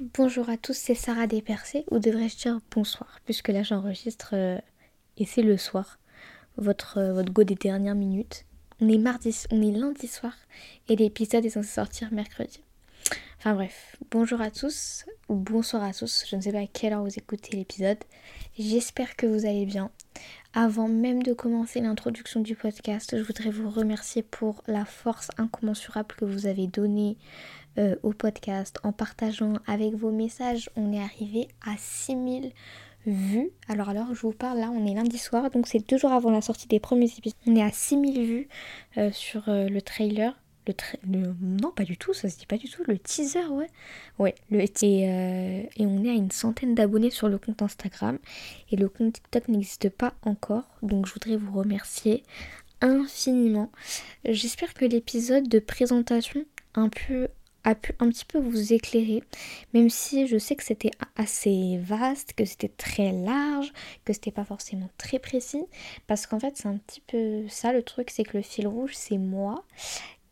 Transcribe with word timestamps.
Bonjour 0.00 0.48
à 0.48 0.56
tous, 0.56 0.72
c'est 0.72 0.94
Sarah 0.94 1.26
Despercés, 1.26 1.84
ou 1.90 1.98
devrais-je 1.98 2.38
dire 2.38 2.58
bonsoir, 2.70 3.20
puisque 3.26 3.48
là 3.48 3.62
j'enregistre 3.62 4.30
euh, 4.32 4.56
et 5.18 5.26
c'est 5.26 5.42
le 5.42 5.58
soir, 5.58 5.98
votre, 6.56 6.96
euh, 6.96 7.12
votre 7.12 7.30
go 7.30 7.44
des 7.44 7.54
dernières 7.54 7.94
minutes. 7.94 8.46
On 8.80 8.88
est 8.88 8.96
mardi, 8.96 9.36
on 9.50 9.60
est 9.60 9.78
lundi 9.78 10.06
soir 10.06 10.32
et 10.88 10.96
l'épisode 10.96 11.44
est 11.44 11.50
censé 11.50 11.68
sortir 11.68 12.14
mercredi. 12.14 12.62
Enfin 13.38 13.54
bref, 13.54 13.96
bonjour 14.10 14.40
à 14.40 14.50
tous, 14.50 15.04
ou 15.28 15.34
bonsoir 15.34 15.82
à 15.82 15.92
tous, 15.92 16.24
je 16.26 16.34
ne 16.34 16.40
sais 16.40 16.52
pas 16.52 16.60
à 16.60 16.66
quelle 16.66 16.94
heure 16.94 17.04
vous 17.04 17.18
écoutez 17.18 17.54
l'épisode. 17.54 17.98
J'espère 18.58 19.16
que 19.16 19.26
vous 19.26 19.44
allez 19.44 19.66
bien. 19.66 19.90
Avant 20.54 20.88
même 20.88 21.22
de 21.22 21.34
commencer 21.34 21.80
l'introduction 21.80 22.40
du 22.40 22.56
podcast, 22.56 23.16
je 23.16 23.22
voudrais 23.22 23.50
vous 23.50 23.68
remercier 23.68 24.22
pour 24.22 24.62
la 24.66 24.86
force 24.86 25.30
incommensurable 25.36 26.14
que 26.16 26.24
vous 26.24 26.46
avez 26.46 26.66
donnée 26.66 27.18
euh, 27.78 27.94
au 28.02 28.12
podcast 28.12 28.78
en 28.82 28.92
partageant 28.92 29.54
avec 29.66 29.94
vos 29.94 30.10
messages. 30.10 30.70
On 30.74 30.92
est 30.92 31.00
arrivé 31.00 31.46
à 31.64 31.76
6000 31.78 32.52
vues. 33.06 33.50
Alors 33.68 33.88
alors 33.88 34.12
je 34.12 34.20
vous 34.20 34.32
parle 34.32 34.58
là, 34.58 34.70
on 34.74 34.86
est 34.86 34.94
lundi 34.94 35.18
soir, 35.18 35.50
donc 35.50 35.68
c'est 35.68 35.78
deux 35.88 35.96
jours 35.96 36.12
avant 36.12 36.30
la 36.30 36.40
sortie 36.40 36.66
des 36.66 36.80
premiers 36.80 37.10
épisodes. 37.16 37.38
On 37.46 37.54
est 37.54 37.62
à 37.62 37.70
6000 37.70 38.26
vues 38.26 38.48
euh, 38.98 39.12
sur 39.12 39.48
euh, 39.48 39.68
le 39.68 39.80
trailer. 39.82 40.38
Le, 41.04 41.34
non 41.40 41.72
pas 41.72 41.82
du 41.82 41.96
tout 41.96 42.14
ça 42.14 42.28
se 42.28 42.38
dit 42.38 42.46
pas 42.46 42.58
du 42.58 42.68
tout 42.68 42.84
le 42.86 42.96
teaser 42.96 43.44
ouais 43.50 43.66
ouais 44.20 44.36
le 44.50 44.60
et, 44.60 45.00
et 45.76 45.86
on 45.86 46.04
est 46.04 46.10
à 46.10 46.12
une 46.12 46.30
centaine 46.30 46.76
d'abonnés 46.76 47.10
sur 47.10 47.28
le 47.28 47.38
compte 47.38 47.60
Instagram 47.60 48.18
et 48.70 48.76
le 48.76 48.88
compte 48.88 49.14
TikTok 49.14 49.48
n'existe 49.48 49.88
pas 49.88 50.14
encore 50.22 50.68
donc 50.82 51.06
je 51.06 51.14
voudrais 51.14 51.36
vous 51.36 51.58
remercier 51.58 52.22
infiniment 52.82 53.72
j'espère 54.24 54.72
que 54.74 54.84
l'épisode 54.84 55.48
de 55.48 55.58
présentation 55.58 56.44
un 56.76 56.88
peu 56.88 57.26
a 57.64 57.74
pu 57.74 57.94
un 57.98 58.08
petit 58.08 58.24
peu 58.24 58.38
vous 58.38 58.72
éclairer, 58.72 59.22
même 59.74 59.90
si 59.90 60.26
je 60.26 60.38
sais 60.38 60.56
que 60.56 60.64
c'était 60.64 60.90
assez 61.16 61.78
vaste, 61.78 62.32
que 62.34 62.44
c'était 62.44 62.68
très 62.68 63.12
large, 63.12 63.72
que 64.04 64.12
c'était 64.12 64.30
pas 64.30 64.44
forcément 64.44 64.88
très 64.98 65.18
précis, 65.18 65.64
parce 66.06 66.26
qu'en 66.26 66.40
fait 66.40 66.56
c'est 66.56 66.68
un 66.68 66.78
petit 66.78 67.02
peu 67.02 67.48
ça 67.48 67.72
le 67.72 67.82
truc, 67.82 68.10
c'est 68.10 68.24
que 68.24 68.36
le 68.36 68.42
fil 68.42 68.66
rouge 68.66 68.92
c'est 68.94 69.18
moi, 69.18 69.64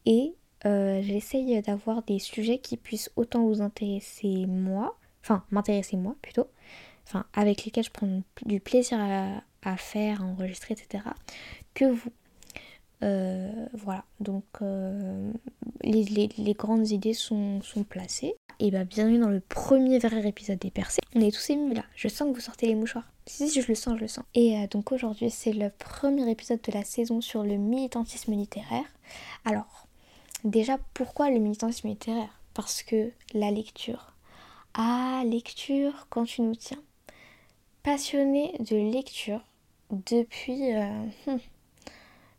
et 0.06 0.34
euh, 0.66 1.00
j'essaye 1.02 1.60
d'avoir 1.62 2.02
des 2.02 2.18
sujets 2.18 2.58
qui 2.58 2.76
puissent 2.76 3.10
autant 3.16 3.46
vous 3.46 3.60
intéresser 3.60 4.46
moi, 4.46 4.96
enfin 5.22 5.44
m'intéresser 5.50 5.96
moi 5.96 6.16
plutôt, 6.22 6.48
enfin 7.06 7.26
avec 7.34 7.64
lesquels 7.64 7.84
je 7.84 7.90
prends 7.90 8.22
du 8.46 8.60
plaisir 8.60 8.98
à, 9.00 9.42
à 9.62 9.76
faire, 9.76 10.22
à 10.22 10.24
enregistrer, 10.24 10.74
etc., 10.74 11.04
que 11.74 11.84
vous. 11.84 12.10
Euh, 13.02 13.66
voilà, 13.74 14.04
donc 14.20 14.44
euh, 14.60 15.32
les, 15.82 16.54
grandes 16.54 16.90
idées 16.90 17.14
sont, 17.14 17.60
placées. 17.88 18.34
Et 18.60 18.72
bah 18.72 18.82
bienvenue 18.82 19.20
dans 19.20 19.28
le 19.28 19.40
premier 19.40 20.00
vrai 20.00 20.26
épisode 20.26 20.58
des 20.58 20.70
percées. 20.70 21.00
On 21.14 21.20
est 21.20 21.30
tous 21.30 21.50
émus 21.50 21.74
là, 21.74 21.84
je 21.94 22.08
sens 22.08 22.28
que 22.28 22.34
vous 22.34 22.40
sortez 22.40 22.66
les 22.66 22.74
mouchoirs. 22.74 23.04
Si, 23.26 23.48
si, 23.48 23.62
je 23.62 23.68
le 23.68 23.76
sens, 23.76 23.96
je 23.96 24.00
le 24.00 24.08
sens. 24.08 24.24
Et 24.34 24.58
euh, 24.58 24.66
donc 24.66 24.90
aujourd'hui 24.90 25.30
c'est 25.30 25.52
le 25.52 25.70
premier 25.70 26.28
épisode 26.28 26.60
de 26.62 26.72
la 26.72 26.82
saison 26.82 27.20
sur 27.20 27.44
le 27.44 27.56
militantisme 27.56 28.32
littéraire. 28.32 28.86
Alors, 29.44 29.86
déjà 30.42 30.78
pourquoi 30.92 31.30
le 31.30 31.38
militantisme 31.38 31.88
littéraire? 31.88 32.40
Parce 32.54 32.82
que 32.82 33.12
la 33.32 33.52
lecture. 33.52 34.14
Ah, 34.74 35.22
lecture 35.24 36.08
quand 36.10 36.24
tu 36.24 36.42
nous 36.42 36.56
tiens. 36.56 36.82
Passionné 37.84 38.56
de 38.58 38.76
lecture 38.76 39.40
depuis... 39.90 40.72
Hmm, 41.26 41.36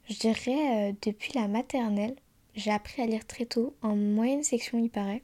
je 0.10 0.18
dirais 0.18 0.90
euh, 0.90 0.94
depuis 1.06 1.34
la 1.36 1.48
maternelle, 1.48 2.16
j'ai 2.56 2.72
appris 2.72 3.02
à 3.02 3.06
lire 3.06 3.26
très 3.26 3.46
tôt, 3.46 3.76
en 3.82 3.96
moyenne 3.96 4.44
section 4.44 4.80
il 4.80 4.90
paraît. 4.90 5.22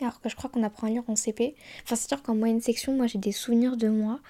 Alors 0.00 0.20
que 0.22 0.30
je 0.30 0.36
crois 0.36 0.48
qu'on 0.48 0.62
apprend 0.62 0.86
à 0.86 0.90
lire 0.90 1.02
en 1.08 1.16
CP. 1.16 1.54
Enfin, 1.84 1.94
c'est 1.94 2.08
sûr 2.08 2.22
qu'en 2.22 2.34
moyenne 2.34 2.62
section, 2.62 2.96
moi 2.96 3.06
j'ai 3.06 3.18
des 3.18 3.32
souvenirs 3.32 3.76
de 3.76 3.88
moi 3.88 4.20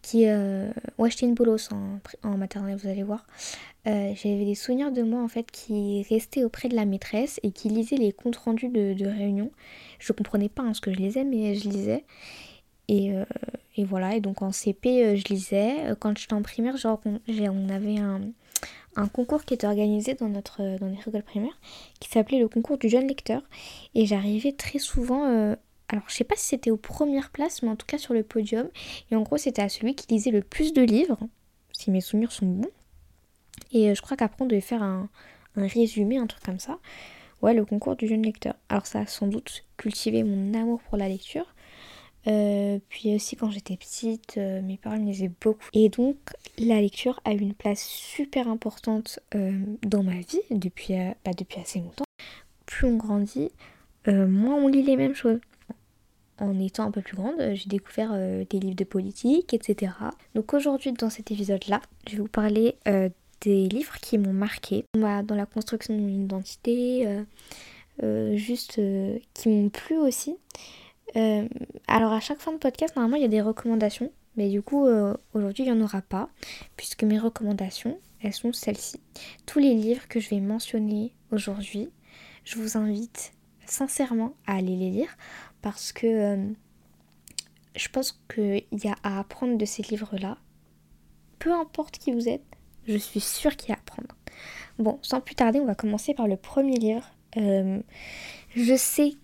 qui. 0.00 0.26
Euh... 0.26 0.70
Ouais, 0.96 1.10
j'étais 1.10 1.26
une 1.26 1.34
bolos 1.34 1.70
en, 1.70 1.98
en, 2.22 2.38
maternelle, 2.38 2.78
vous 2.82 2.88
allez 2.88 3.02
voir. 3.02 3.26
Euh, 3.86 4.14
j'avais 4.14 4.46
des 4.46 4.54
souvenirs 4.54 4.90
de 4.90 5.02
moi 5.02 5.22
en 5.22 5.28
fait 5.28 5.50
qui 5.50 6.02
restaient 6.08 6.44
auprès 6.44 6.68
de 6.68 6.76
la 6.76 6.86
maîtresse 6.86 7.40
et 7.42 7.50
qui 7.50 7.68
lisaient 7.68 7.96
les 7.96 8.12
comptes 8.12 8.36
rendus 8.36 8.68
de, 8.68 8.94
de 8.94 9.06
réunion. 9.06 9.50
Je 9.98 10.12
comprenais 10.14 10.48
pas 10.48 10.62
hein, 10.62 10.72
ce 10.72 10.80
que 10.80 10.92
je 10.92 10.98
lisais, 10.98 11.24
mais 11.24 11.54
je 11.56 11.68
lisais. 11.68 12.04
Et, 12.90 13.12
et 13.76 13.84
voilà, 13.84 14.16
et 14.16 14.20
donc 14.20 14.40
en 14.40 14.50
CP, 14.50 15.14
je 15.18 15.24
lisais. 15.24 15.94
Quand 16.00 16.16
j'étais 16.16 16.32
en 16.32 16.40
primaire, 16.40 16.78
genre, 16.78 17.02
on 17.04 17.68
avait 17.68 17.98
un 17.98 18.22
un 18.98 19.06
concours 19.06 19.44
qui 19.44 19.54
était 19.54 19.66
organisé 19.66 20.14
dans 20.14 20.28
notre 20.28 20.78
dans 20.78 20.92
écoles 20.92 21.22
primaires 21.22 21.58
qui 22.00 22.08
s'appelait 22.08 22.40
le 22.40 22.48
concours 22.48 22.78
du 22.78 22.88
jeune 22.88 23.06
lecteur. 23.06 23.42
Et 23.94 24.06
j'arrivais 24.06 24.52
très 24.52 24.78
souvent 24.78 25.26
euh, 25.26 25.54
alors 25.88 26.04
je 26.08 26.14
sais 26.14 26.24
pas 26.24 26.34
si 26.36 26.46
c'était 26.46 26.70
aux 26.70 26.76
premières 26.76 27.30
places 27.30 27.62
mais 27.62 27.70
en 27.70 27.76
tout 27.76 27.86
cas 27.86 27.98
sur 27.98 28.12
le 28.12 28.22
podium. 28.22 28.68
Et 29.10 29.16
en 29.16 29.22
gros 29.22 29.38
c'était 29.38 29.62
à 29.62 29.68
celui 29.68 29.94
qui 29.94 30.06
lisait 30.12 30.32
le 30.32 30.42
plus 30.42 30.72
de 30.72 30.82
livres 30.82 31.18
si 31.72 31.90
mes 31.90 32.00
souvenirs 32.00 32.32
sont 32.32 32.46
bons. 32.46 32.70
Et 33.72 33.90
euh, 33.90 33.94
je 33.94 34.02
crois 34.02 34.16
qu'après 34.16 34.44
on 34.44 34.46
devait 34.46 34.60
faire 34.60 34.82
un, 34.82 35.08
un 35.56 35.66
résumé 35.66 36.18
un 36.18 36.26
truc 36.26 36.42
comme 36.42 36.58
ça. 36.58 36.78
Ouais 37.40 37.54
le 37.54 37.64
concours 37.64 37.94
du 37.94 38.08
jeune 38.08 38.22
lecteur. 38.22 38.54
Alors 38.68 38.86
ça 38.86 39.00
a 39.00 39.06
sans 39.06 39.28
doute 39.28 39.64
cultivé 39.76 40.24
mon 40.24 40.54
amour 40.54 40.80
pour 40.88 40.96
la 40.96 41.08
lecture 41.08 41.46
euh, 42.28 42.78
puis 42.88 43.14
aussi 43.14 43.36
quand 43.36 43.50
j'étais 43.50 43.76
petite, 43.76 44.36
euh, 44.36 44.60
mes 44.60 44.76
parents 44.76 44.98
me 44.98 45.06
lisaient 45.06 45.30
beaucoup. 45.40 45.68
Et 45.72 45.88
donc 45.88 46.16
la 46.58 46.80
lecture 46.80 47.20
a 47.24 47.32
eu 47.32 47.38
une 47.38 47.54
place 47.54 47.82
super 47.82 48.48
importante 48.48 49.20
euh, 49.34 49.52
dans 49.82 50.02
ma 50.02 50.16
vie 50.16 50.40
depuis, 50.50 50.94
bah, 51.24 51.32
depuis 51.36 51.60
assez 51.60 51.78
longtemps. 51.78 52.04
Plus 52.66 52.86
on 52.86 52.96
grandit, 52.96 53.50
moins 54.06 54.56
on 54.56 54.68
lit 54.68 54.82
les 54.82 54.96
mêmes 54.96 55.14
choses. 55.14 55.40
En 56.40 56.60
étant 56.60 56.84
un 56.84 56.90
peu 56.92 57.00
plus 57.02 57.16
grande, 57.16 57.34
j'ai 57.54 57.68
découvert 57.68 58.12
des 58.12 58.60
livres 58.60 58.76
de 58.76 58.84
politique, 58.84 59.54
etc. 59.54 59.92
Donc 60.36 60.54
aujourd'hui, 60.54 60.92
dans 60.92 61.10
cet 61.10 61.32
épisode-là, 61.32 61.80
je 62.06 62.12
vais 62.12 62.22
vous 62.22 62.28
parler 62.28 62.76
des 63.40 63.68
livres 63.68 63.98
qui 64.00 64.18
m'ont 64.18 64.32
marqué 64.32 64.84
dans 64.94 65.34
la 65.34 65.46
construction 65.46 65.96
de 65.96 66.00
mon 66.00 66.24
identité, 66.24 67.08
juste 68.34 68.80
qui 69.34 69.48
m'ont 69.48 69.68
plu 69.70 69.96
aussi. 69.96 70.36
Euh, 71.16 71.48
alors 71.86 72.12
à 72.12 72.20
chaque 72.20 72.40
fin 72.40 72.52
de 72.52 72.58
podcast, 72.58 72.96
normalement, 72.96 73.16
il 73.16 73.22
y 73.22 73.26
a 73.26 73.28
des 73.28 73.40
recommandations. 73.40 74.12
Mais 74.36 74.48
du 74.48 74.62
coup, 74.62 74.86
euh, 74.86 75.16
aujourd'hui, 75.34 75.64
il 75.64 75.72
n'y 75.72 75.78
en 75.78 75.84
aura 75.84 76.00
pas, 76.00 76.28
puisque 76.76 77.02
mes 77.02 77.18
recommandations, 77.18 77.98
elles 78.22 78.34
sont 78.34 78.52
celles-ci. 78.52 79.00
Tous 79.46 79.58
les 79.58 79.74
livres 79.74 80.06
que 80.08 80.20
je 80.20 80.30
vais 80.30 80.40
mentionner 80.40 81.12
aujourd'hui, 81.32 81.90
je 82.44 82.56
vous 82.56 82.76
invite 82.76 83.32
sincèrement 83.66 84.34
à 84.46 84.56
aller 84.56 84.76
les 84.76 84.90
lire, 84.90 85.16
parce 85.60 85.92
que 85.92 86.06
euh, 86.06 86.46
je 87.74 87.88
pense 87.88 88.20
qu'il 88.32 88.64
y 88.72 88.88
a 88.88 88.94
à 89.02 89.18
apprendre 89.18 89.58
de 89.58 89.64
ces 89.64 89.82
livres-là. 89.82 90.38
Peu 91.40 91.52
importe 91.52 91.98
qui 91.98 92.12
vous 92.12 92.28
êtes, 92.28 92.44
je 92.86 92.96
suis 92.96 93.20
sûre 93.20 93.56
qu'il 93.56 93.70
y 93.70 93.72
a 93.72 93.76
à 93.76 93.80
apprendre. 93.80 94.14
Bon, 94.78 95.00
sans 95.02 95.20
plus 95.20 95.34
tarder, 95.34 95.58
on 95.58 95.66
va 95.66 95.74
commencer 95.74 96.14
par 96.14 96.28
le 96.28 96.36
premier 96.36 96.76
livre. 96.76 97.10
je 97.34 98.76
sais 98.76 99.14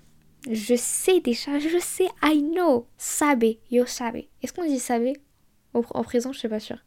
je 0.51 0.75
sais 0.77 1.21
déjà, 1.21 1.59
je 1.59 1.79
sais, 1.79 2.09
I 2.23 2.43
know. 2.43 2.87
Sabe, 2.99 3.57
yo 3.71 3.87
sabe. 3.87 4.23
Est-ce 4.43 4.53
qu'on 4.53 4.67
dit 4.67 4.79
sabe 4.79 5.13
En 5.73 6.03
présent, 6.03 6.33
je 6.33 6.39
suis 6.39 6.49
pas 6.49 6.61
sûre. 6.61 6.85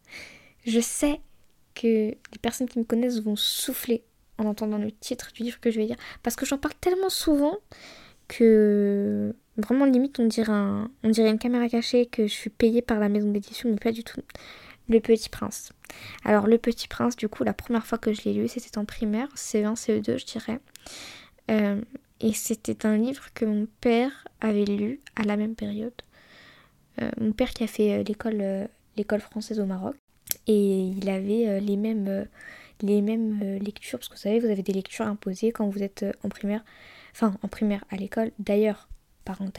Je 0.66 0.79
sais 0.79 1.19
que 1.73 1.88
les 1.88 2.40
personnes 2.41 2.68
qui 2.68 2.79
me 2.79 2.84
connaissent 2.84 3.22
vont 3.22 3.35
souffler 3.35 4.03
en 4.38 4.45
entendant 4.45 4.78
le 4.78 4.91
titre 4.91 5.31
du 5.34 5.44
livre 5.44 5.59
que 5.59 5.72
je 5.72 5.79
vais 5.79 5.88
dire. 5.88 5.95
Parce 6.23 6.35
que 6.35 6.45
j'en 6.45 6.57
parle 6.57 6.75
tellement 6.75 7.09
souvent 7.09 7.57
que 8.28 9.34
vraiment 9.56 9.85
limite 9.85 10.19
on 10.19 10.25
dirait, 10.25 10.51
on 10.51 11.09
dirait 11.09 11.29
une 11.29 11.39
caméra 11.39 11.69
cachée 11.69 12.06
que 12.06 12.28
je 12.28 12.34
suis 12.34 12.50
payée 12.50 12.81
par 12.81 13.00
la 13.00 13.09
maison 13.09 13.31
d'édition, 13.31 13.69
mais 13.69 13.78
pas 13.78 13.91
du 13.91 14.03
tout. 14.03 14.22
Le 14.89 15.00
Petit 15.00 15.29
Prince. 15.29 15.72
Alors 16.24 16.47
Le 16.47 16.57
Petit 16.57 16.88
Prince, 16.88 17.16
du 17.16 17.28
coup, 17.28 17.44
la 17.44 17.53
première 17.53 17.85
fois 17.85 17.97
que 17.97 18.13
je 18.13 18.24
l'ai 18.24 18.34
lu, 18.34 18.47
c'était 18.47 18.78
en 18.78 18.85
primaire, 18.85 19.29
CE1, 19.35 19.75
CE2, 19.75 20.18
je 20.18 20.25
dirais. 20.25 20.59
Euh, 21.50 21.81
et 22.19 22.33
c'était 22.33 22.85
un 22.85 22.97
livre 22.97 23.33
que 23.33 23.45
mon 23.45 23.67
père 23.81 24.28
avait 24.41 24.66
lu 24.66 25.01
à 25.16 25.23
la 25.23 25.38
même 25.38 25.55
période. 25.55 25.94
Euh, 27.01 27.09
mon 27.19 27.31
père 27.31 27.51
qui 27.51 27.63
a 27.63 27.68
fait 27.68 28.00
euh, 28.00 28.03
l'école, 28.03 28.42
euh, 28.42 28.68
l'école 28.95 29.19
française 29.19 29.59
au 29.59 29.65
Maroc. 29.65 29.95
Et 30.47 30.80
il 30.80 31.09
avait 31.09 31.59
les 31.62 31.77
mêmes, 31.77 32.25
les 32.81 33.01
mêmes 33.01 33.57
lectures, 33.59 33.97
parce 34.00 34.09
que 34.09 34.15
vous 34.15 34.21
savez, 34.21 34.39
vous 34.39 34.47
avez 34.47 34.62
des 34.62 34.74
lectures 34.74 35.06
imposées 35.06 35.51
quand 35.51 35.69
vous 35.69 35.83
êtes 35.83 36.06
en 36.24 36.30
primaire. 36.30 36.63
Enfin, 37.13 37.33
en 37.44 37.47
primaire 37.47 37.83
à 37.89 37.95
l'école. 37.95 38.31
D'ailleurs, 38.39 38.88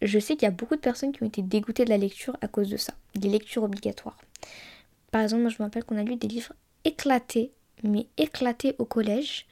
je 0.03 0.19
sais 0.19 0.35
qu'il 0.35 0.45
y 0.45 0.49
a 0.49 0.51
beaucoup 0.51 0.77
de 0.77 0.81
personnes 0.81 1.13
qui 1.13 1.23
ont 1.23 1.27
été 1.27 1.43
dégoûtées 1.43 1.85
de 1.85 1.91
la 1.91 1.99
lecture 1.99 2.37
à 2.41 2.49
cause 2.49 2.69
de 2.69 2.77
ça. 2.77 2.95
Des 3.15 3.29
lectures 3.29 3.63
obligatoires. 3.63 4.17
Par 5.11 5.23
exemple, 5.23 5.43
moi 5.43 5.51
je 5.51 5.57
me 5.59 5.65
rappelle 5.65 5.85
qu'on 5.85 5.99
a 5.99 6.03
lu 6.03 6.17
des 6.17 6.29
livres 6.29 6.53
éclatés, 6.85 7.53
mais 7.83 8.07
éclatés 8.17 8.77
au 8.79 8.85
collège 8.85 9.47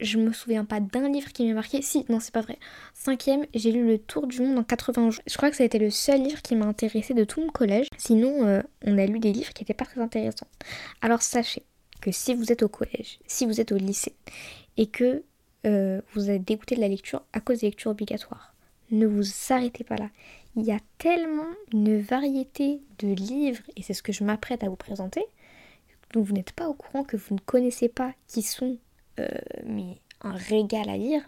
je 0.00 0.18
me 0.18 0.32
souviens 0.32 0.64
pas 0.64 0.80
d'un 0.80 1.08
livre 1.08 1.32
qui 1.32 1.46
m'a 1.46 1.54
marqué. 1.54 1.80
Si, 1.82 2.04
non, 2.08 2.20
c'est 2.20 2.32
pas 2.32 2.42
vrai. 2.42 2.58
Cinquième, 2.92 3.46
j'ai 3.54 3.72
lu 3.72 3.86
Le 3.86 3.98
Tour 3.98 4.26
du 4.26 4.40
Monde 4.42 4.58
en 4.58 4.64
80 4.64 5.10
jours. 5.10 5.22
Je 5.26 5.36
crois 5.36 5.50
que 5.50 5.56
ça 5.56 5.62
a 5.62 5.66
été 5.66 5.78
le 5.78 5.90
seul 5.90 6.22
livre 6.22 6.42
qui 6.42 6.54
m'a 6.54 6.66
intéressé 6.66 7.14
de 7.14 7.24
tout 7.24 7.40
mon 7.40 7.50
collège. 7.50 7.88
Sinon, 7.96 8.46
euh, 8.46 8.62
on 8.84 8.98
a 8.98 9.06
lu 9.06 9.18
des 9.18 9.32
livres 9.32 9.52
qui 9.52 9.62
étaient 9.62 9.74
pas 9.74 9.86
très 9.86 10.00
intéressants. 10.00 10.48
Alors 11.00 11.22
sachez 11.22 11.62
que 12.00 12.10
si 12.12 12.34
vous 12.34 12.52
êtes 12.52 12.62
au 12.62 12.68
collège, 12.68 13.18
si 13.26 13.46
vous 13.46 13.60
êtes 13.60 13.72
au 13.72 13.76
lycée, 13.76 14.14
et 14.76 14.86
que 14.86 15.22
euh, 15.66 16.00
vous 16.12 16.30
êtes 16.30 16.44
dégoûté 16.44 16.76
de 16.76 16.80
la 16.80 16.88
lecture 16.88 17.22
à 17.32 17.40
cause 17.40 17.60
des 17.60 17.68
lectures 17.68 17.90
obligatoires, 17.90 18.54
ne 18.90 19.06
vous 19.06 19.24
arrêtez 19.50 19.82
pas 19.82 19.96
là. 19.96 20.10
Il 20.56 20.64
y 20.64 20.72
a 20.72 20.78
tellement 20.98 21.50
une 21.72 22.00
variété 22.00 22.80
de 22.98 23.08
livres, 23.08 23.62
et 23.76 23.82
c'est 23.82 23.94
ce 23.94 24.02
que 24.02 24.12
je 24.12 24.24
m'apprête 24.24 24.62
à 24.62 24.68
vous 24.68 24.76
présenter, 24.76 25.24
dont 26.12 26.22
vous 26.22 26.32
n'êtes 26.32 26.52
pas 26.52 26.68
au 26.68 26.74
courant, 26.74 27.04
que 27.04 27.16
vous 27.16 27.34
ne 27.34 27.40
connaissez 27.40 27.88
pas, 27.88 28.12
qui 28.26 28.42
sont 28.42 28.78
mais 29.64 29.98
un 30.20 30.32
régal 30.32 30.88
à 30.88 30.96
lire, 30.96 31.22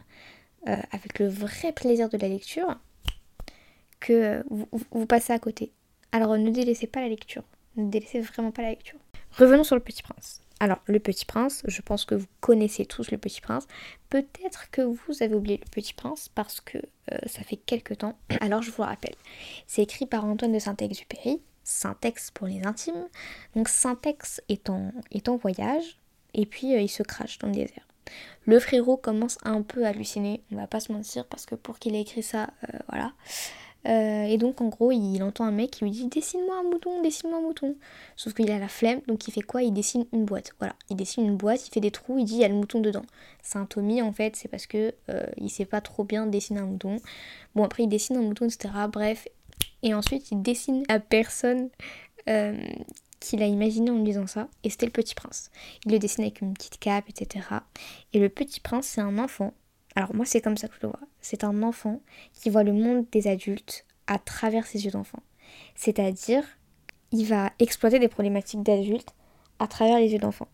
euh, 0.66 0.76
avec 0.90 1.18
le 1.18 1.28
vrai 1.28 1.72
plaisir 1.72 2.08
de 2.08 2.18
la 2.18 2.28
lecture, 2.28 2.78
que 4.00 4.44
vous, 4.50 5.06
passez 5.06 5.32
à 5.32 5.38
côté. 5.38 5.72
Alors 6.12 6.36
ne 6.36 6.50
délaissez 6.50 6.86
pas 6.86 7.00
la 7.00 7.08
lecture, 7.08 7.44
ne 7.76 7.90
délaissez 7.90 8.20
vraiment 8.20 8.50
pas 8.50 8.62
la 8.62 8.70
lecture. 8.70 8.98
Revenons 9.32 9.64
sur 9.64 9.76
le 9.76 9.82
Petit 9.82 10.02
Prince. 10.02 10.42
Alors, 10.60 10.78
le 10.86 10.98
Petit 10.98 11.24
Prince, 11.24 11.62
je 11.68 11.80
pense 11.82 12.04
que 12.04 12.16
vous 12.16 12.26
connaissez 12.40 12.84
tous 12.84 13.12
le 13.12 13.18
Petit 13.18 13.40
Prince. 13.40 13.68
Peut-être 14.10 14.70
que 14.72 14.82
vous 14.82 15.22
avez 15.22 15.36
oublié 15.36 15.58
le 15.58 15.70
Petit 15.70 15.94
Prince 15.94 16.28
parce 16.28 16.60
que 16.60 16.78
euh, 16.78 17.18
ça 17.26 17.44
fait 17.44 17.56
quelques 17.56 17.98
temps. 17.98 18.18
Alors, 18.40 18.62
je 18.62 18.72
vous 18.72 18.82
le 18.82 18.88
rappelle. 18.88 19.14
C'est 19.68 19.82
écrit 19.82 20.06
par 20.06 20.24
Antoine 20.24 20.52
de 20.52 20.58
Saint-Exupéry, 20.58 21.40
Syntex 21.62 22.32
pour 22.32 22.48
les 22.48 22.64
intimes. 22.66 23.06
Donc, 23.54 23.68
Syntex 23.68 24.42
est 24.48 24.68
en, 24.68 24.92
est 25.12 25.28
en 25.28 25.36
voyage 25.36 25.98
et 26.34 26.46
puis 26.46 26.74
euh, 26.74 26.80
il 26.80 26.88
se 26.88 27.02
crache 27.02 27.38
dans 27.38 27.48
le 27.48 27.54
désert. 27.54 27.86
Le 28.46 28.58
frérot 28.58 28.96
commence 28.96 29.38
un 29.42 29.62
peu 29.62 29.84
à 29.84 29.88
halluciner, 29.88 30.42
on 30.50 30.56
va 30.56 30.66
pas 30.66 30.80
se 30.80 30.92
mentir, 30.92 31.26
parce 31.26 31.44
que 31.44 31.54
pour 31.54 31.78
qu'il 31.78 31.94
ait 31.94 32.00
écrit 32.00 32.22
ça, 32.22 32.50
euh, 32.64 32.78
voilà. 32.88 33.12
Euh, 33.86 34.24
et 34.24 34.38
donc 34.38 34.60
en 34.60 34.68
gros, 34.68 34.90
il 34.90 35.22
entend 35.22 35.44
un 35.44 35.50
mec 35.50 35.70
qui 35.70 35.84
lui 35.84 35.90
dit 35.90 36.06
dessine-moi 36.06 36.58
un 36.58 36.62
mouton, 36.64 37.00
dessine-moi 37.02 37.38
un 37.38 37.42
mouton. 37.42 37.76
Sauf 38.16 38.34
qu'il 38.34 38.50
a 38.50 38.58
la 38.58 38.68
flemme, 38.68 39.00
donc 39.06 39.28
il 39.28 39.32
fait 39.32 39.42
quoi? 39.42 39.62
Il 39.62 39.72
dessine 39.72 40.04
une 40.12 40.24
boîte. 40.24 40.52
Voilà, 40.58 40.74
il 40.90 40.96
dessine 40.96 41.26
une 41.26 41.36
boîte, 41.36 41.66
il 41.68 41.70
fait 41.70 41.80
des 41.80 41.90
trous, 41.90 42.18
il 42.18 42.24
dit 42.24 42.34
il 42.34 42.40
y 42.40 42.44
a 42.44 42.48
le 42.48 42.54
mouton 42.54 42.80
dedans. 42.80 43.04
C'est 43.42 43.58
un 43.58 43.66
Tommy 43.66 44.02
en 44.02 44.12
fait, 44.12 44.34
c'est 44.34 44.48
parce 44.48 44.66
que 44.66 44.92
il 45.36 45.48
sait 45.48 45.64
pas 45.64 45.80
trop 45.80 46.04
bien 46.04 46.26
dessiner 46.26 46.60
un 46.60 46.66
mouton. 46.66 46.96
Bon 47.54 47.64
après 47.64 47.84
il 47.84 47.88
dessine 47.88 48.16
un 48.16 48.22
mouton, 48.22 48.46
etc. 48.46 48.68
Bref. 48.90 49.28
Et 49.82 49.94
ensuite 49.94 50.30
il 50.32 50.42
dessine 50.42 50.82
la 50.88 50.98
personne 50.98 51.70
qu'il 53.20 53.42
a 53.42 53.46
imaginé 53.46 53.90
en 53.90 54.02
lisant 54.02 54.26
ça, 54.26 54.48
et 54.64 54.70
c'était 54.70 54.86
le 54.86 54.92
petit 54.92 55.14
prince. 55.14 55.50
Il 55.84 55.92
le 55.92 55.98
dessine 55.98 56.24
avec 56.24 56.40
une 56.40 56.54
petite 56.54 56.78
cape, 56.78 57.08
etc. 57.08 57.46
Et 58.12 58.18
le 58.18 58.28
petit 58.28 58.60
prince, 58.60 58.86
c'est 58.86 59.00
un 59.00 59.18
enfant 59.18 59.54
alors 59.96 60.14
moi 60.14 60.24
c'est 60.24 60.40
comme 60.40 60.56
ça 60.56 60.68
que 60.68 60.74
je 60.76 60.80
le 60.82 60.90
vois. 60.90 61.00
C'est 61.20 61.42
un 61.42 61.60
enfant 61.64 62.00
qui 62.32 62.50
voit 62.50 62.62
le 62.62 62.72
monde 62.72 63.06
des 63.10 63.26
adultes 63.26 63.84
à 64.06 64.18
travers 64.18 64.64
ses 64.64 64.84
yeux 64.84 64.92
d'enfant. 64.92 65.24
C'est-à-dire, 65.74 66.44
il 67.10 67.24
va 67.26 67.52
exploiter 67.58 67.98
des 67.98 68.06
problématiques 68.06 68.62
d'adultes 68.62 69.12
à 69.58 69.66
travers 69.66 69.98
les 69.98 70.12
yeux 70.12 70.20
d'enfant. 70.20 70.46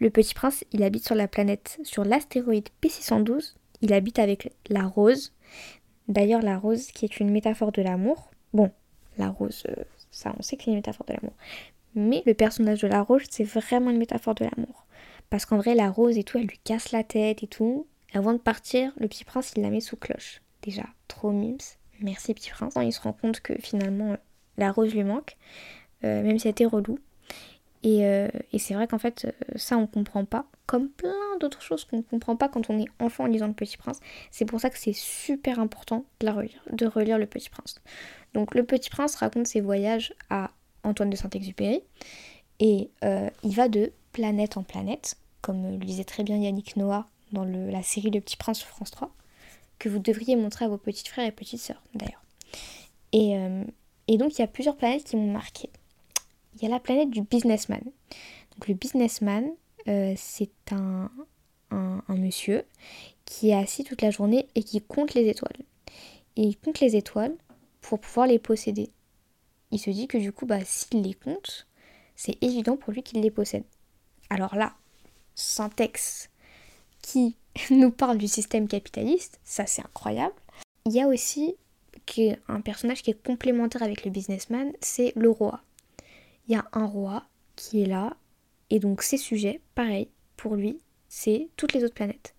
Le 0.00 0.10
petit 0.10 0.34
prince, 0.34 0.64
il 0.72 0.82
habite 0.82 1.06
sur 1.06 1.14
la 1.14 1.28
planète, 1.28 1.78
sur 1.84 2.04
l'astéroïde 2.04 2.68
P612. 2.82 3.54
Il 3.80 3.92
habite 3.92 4.18
avec 4.18 4.52
la 4.68 4.82
rose. 4.82 5.32
D'ailleurs, 6.08 6.42
la 6.42 6.58
rose 6.58 6.88
qui 6.88 7.04
est 7.04 7.20
une 7.20 7.30
métaphore 7.30 7.70
de 7.70 7.80
l'amour. 7.80 8.32
Bon, 8.52 8.72
la 9.18 9.28
rose, 9.28 9.62
euh, 9.68 9.84
ça 10.14 10.34
on 10.38 10.42
sait 10.42 10.56
que 10.56 10.64
c'est 10.64 10.70
une 10.70 10.76
métaphore 10.76 11.06
de 11.06 11.14
l'amour. 11.14 11.34
Mais 11.94 12.22
le 12.26 12.34
personnage 12.34 12.80
de 12.80 12.88
la 12.88 13.02
rose, 13.02 13.22
c'est 13.30 13.44
vraiment 13.44 13.90
une 13.90 13.98
métaphore 13.98 14.34
de 14.34 14.44
l'amour. 14.44 14.86
Parce 15.30 15.46
qu'en 15.46 15.58
vrai, 15.58 15.74
la 15.74 15.90
rose 15.90 16.18
et 16.18 16.24
tout, 16.24 16.38
elle 16.38 16.46
lui 16.46 16.58
casse 16.58 16.92
la 16.92 17.04
tête 17.04 17.42
et 17.42 17.46
tout. 17.46 17.86
Avant 18.12 18.32
de 18.32 18.38
partir, 18.38 18.92
le 18.98 19.08
petit 19.08 19.24
prince, 19.24 19.52
il 19.56 19.62
la 19.62 19.70
met 19.70 19.80
sous 19.80 19.96
cloche. 19.96 20.40
Déjà, 20.62 20.84
trop 21.08 21.30
mimes. 21.30 21.58
Merci 22.00 22.34
petit 22.34 22.50
prince. 22.50 22.74
Il 22.82 22.92
se 22.92 23.00
rend 23.00 23.12
compte 23.12 23.40
que 23.40 23.54
finalement, 23.60 24.12
euh, 24.12 24.16
la 24.56 24.72
rose 24.72 24.92
lui 24.92 25.04
manque, 25.04 25.36
euh, 26.04 26.22
même 26.22 26.38
si 26.38 26.48
elle 26.48 26.52
était 26.52 26.64
relou. 26.64 26.98
Et, 27.82 28.06
euh, 28.06 28.28
et 28.52 28.58
c'est 28.58 28.74
vrai 28.74 28.86
qu'en 28.86 28.98
fait, 28.98 29.32
ça, 29.56 29.76
on 29.76 29.86
comprend 29.86 30.24
pas. 30.24 30.46
Comme 30.66 30.88
plein 30.88 31.12
d'autres 31.40 31.60
choses 31.60 31.84
qu'on 31.84 31.98
ne 31.98 32.02
comprend 32.02 32.36
pas 32.36 32.48
quand 32.48 32.70
on 32.70 32.78
est 32.78 32.88
enfant 32.98 33.24
en 33.24 33.26
lisant 33.26 33.48
Le 33.48 33.52
Petit 33.52 33.76
Prince. 33.76 34.00
C'est 34.30 34.46
pour 34.46 34.60
ça 34.60 34.70
que 34.70 34.78
c'est 34.78 34.94
super 34.94 35.60
important 35.60 36.06
de 36.20 36.26
la 36.26 36.32
relire, 36.32 36.62
de 36.72 36.86
relire 36.86 37.18
Le 37.18 37.26
Petit 37.26 37.50
Prince. 37.50 37.82
Donc, 38.34 38.54
Le 38.54 38.64
Petit 38.64 38.90
Prince 38.90 39.14
raconte 39.16 39.46
ses 39.46 39.60
voyages 39.60 40.14
à 40.30 40.50
Antoine 40.82 41.10
de 41.10 41.16
Saint-Exupéry. 41.16 41.80
Et 42.60 42.90
il 43.42 43.54
va 43.54 43.68
de 43.68 43.92
planète 44.12 44.56
en 44.56 44.62
planète, 44.62 45.16
comme 45.40 45.72
le 45.72 45.84
disait 45.84 46.04
très 46.04 46.22
bien 46.22 46.36
Yannick 46.36 46.76
Noah 46.76 47.08
dans 47.32 47.44
la 47.44 47.82
série 47.82 48.10
Le 48.10 48.20
Petit 48.20 48.36
Prince 48.36 48.60
sur 48.60 48.68
France 48.68 48.90
3, 48.92 49.12
que 49.78 49.88
vous 49.88 49.98
devriez 49.98 50.36
montrer 50.36 50.64
à 50.64 50.68
vos 50.68 50.78
petits 50.78 51.06
frères 51.06 51.26
et 51.26 51.32
petites 51.32 51.60
sœurs 51.60 51.82
d'ailleurs. 51.94 52.22
Et, 53.12 53.36
euh, 53.36 53.64
et, 54.08 54.16
donc 54.16 54.34
il 54.34 54.40
y 54.40 54.44
a 54.44 54.46
plusieurs 54.46 54.76
planètes 54.76 55.04
qui 55.04 55.16
m'ont 55.16 55.32
marqué. 55.32 55.68
Il 56.54 56.62
y 56.62 56.66
a 56.66 56.68
la 56.68 56.80
planète 56.80 57.10
du 57.10 57.22
businessman. 57.22 57.82
Donc 58.52 58.68
le 58.68 58.74
businessman, 58.74 59.50
euh, 59.88 60.14
c'est 60.16 60.50
un, 60.70 61.10
un, 61.70 62.02
monsieur 62.08 62.64
qui 63.24 63.50
est 63.50 63.54
assis 63.54 63.84
toute 63.84 64.02
la 64.02 64.10
journée 64.10 64.46
et 64.54 64.62
qui 64.62 64.80
compte 64.80 65.14
les 65.14 65.28
étoiles. 65.28 65.56
Et 66.36 66.42
il 66.42 66.56
compte 66.56 66.80
les 66.80 66.96
étoiles 66.96 67.34
pour 67.84 68.00
pouvoir 68.00 68.26
les 68.26 68.38
posséder. 68.38 68.90
Il 69.70 69.78
se 69.78 69.90
dit 69.90 70.08
que 70.08 70.16
du 70.16 70.32
coup, 70.32 70.46
bah, 70.46 70.64
s'il 70.64 71.02
les 71.02 71.12
compte, 71.12 71.66
c'est 72.16 72.42
évident 72.42 72.76
pour 72.76 72.92
lui 72.92 73.02
qu'il 73.02 73.20
les 73.20 73.30
possède. 73.30 73.64
Alors 74.30 74.54
là, 74.54 74.74
syntaxe 75.34 76.30
qui 77.02 77.36
nous 77.70 77.90
parle 77.90 78.16
du 78.16 78.26
système 78.26 78.68
capitaliste, 78.68 79.38
ça 79.44 79.66
c'est 79.66 79.82
incroyable. 79.82 80.34
Il 80.86 80.92
y 80.92 81.02
a 81.02 81.08
aussi 81.08 81.56
un 82.48 82.60
personnage 82.60 83.02
qui 83.02 83.10
est 83.10 83.22
complémentaire 83.22 83.82
avec 83.82 84.04
le 84.04 84.10
businessman, 84.10 84.72
c'est 84.80 85.12
le 85.16 85.30
roi. 85.30 85.60
Il 86.46 86.52
y 86.52 86.56
a 86.56 86.66
un 86.72 86.86
roi 86.86 87.24
qui 87.56 87.82
est 87.82 87.86
là, 87.86 88.16
et 88.70 88.78
donc 88.78 89.02
ses 89.02 89.16
sujets, 89.16 89.60
pareil, 89.74 90.08
pour 90.36 90.54
lui, 90.54 90.78
c'est 91.08 91.48
toutes 91.56 91.72
les 91.72 91.84
autres 91.84 91.94
planètes. 91.94 92.34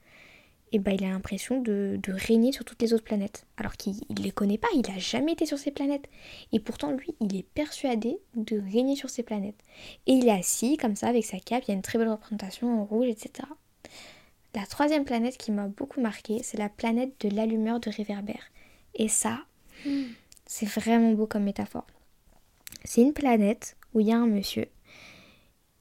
Et 0.75 0.79
bah 0.79 0.91
il 0.91 1.05
a 1.05 1.07
l'impression 1.07 1.61
de, 1.61 1.97
régner 2.05 2.51
sur 2.51 2.65
toutes 2.65 2.81
les 2.81 2.93
autres 2.93 3.05
planètes. 3.05 3.45
Alors 3.55 3.77
qu'il 3.77 3.93
ne 4.09 4.21
les 4.21 4.31
connaît 4.31 4.57
pas, 4.57 4.67
il 4.73 4.81
n'a 4.81 4.97
jamais 4.97 5.31
été 5.31 5.45
sur 5.45 5.57
ces 5.57 5.71
planètes. 5.71 6.09
Et 6.51 6.59
pourtant, 6.59 6.91
lui, 6.91 7.15
il 7.21 7.33
est 7.33 7.43
persuadé 7.43 8.17
de 8.35 8.59
régner 8.59 8.97
sur 8.97 9.09
ces 9.09 9.23
planètes. 9.23 9.55
Et 10.05 10.11
il 10.11 10.27
est 10.27 10.31
assis 10.31 10.75
comme 10.75 10.97
ça 10.97 11.07
avec 11.07 11.23
sa 11.23 11.39
cape, 11.39 11.63
il 11.63 11.69
y 11.69 11.71
a 11.71 11.75
une 11.75 11.81
très 11.81 11.97
belle 11.97 12.09
représentation 12.09 12.81
en 12.81 12.83
rouge, 12.83 13.07
etc. 13.07 13.47
La 14.53 14.65
troisième 14.65 15.05
planète 15.05 15.37
qui 15.37 15.53
m'a 15.53 15.69
beaucoup 15.69 16.01
marqué, 16.01 16.43
c'est 16.43 16.57
la 16.57 16.67
planète 16.67 17.13
de 17.21 17.33
l'allumeur 17.33 17.79
de 17.79 17.89
réverbère. 17.89 18.51
Et 18.95 19.07
ça, 19.07 19.45
c'est 20.45 20.67
vraiment 20.67 21.13
beau 21.13 21.25
comme 21.25 21.43
métaphore. 21.43 21.87
C'est 22.83 23.01
une 23.01 23.13
planète 23.13 23.77
où 23.93 24.01
il 24.01 24.07
y 24.07 24.11
a 24.11 24.17
un 24.17 24.27
monsieur 24.27 24.67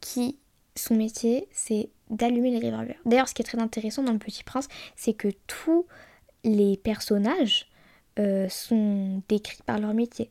qui, 0.01 0.39
son 0.77 0.97
métier, 0.97 1.49
c'est 1.53 1.91
d'allumer 2.11 2.51
les 2.51 2.59
réverbères. 2.59 3.01
D'ailleurs, 3.05 3.29
ce 3.29 3.35
qui 3.35 3.43
est 3.43 3.45
très 3.45 3.61
intéressant 3.61 4.03
dans 4.03 4.13
Le 4.13 4.19
Petit 4.19 4.45
Prince, 4.45 4.69
c'est 4.97 5.15
que 5.15 5.29
tous 5.47 5.87
les 6.43 6.77
personnages 6.77 7.71
euh, 8.19 8.49
sont 8.49 9.23
décrits 9.29 9.63
par 9.65 9.79
leur 9.79 9.95
métier. 9.95 10.31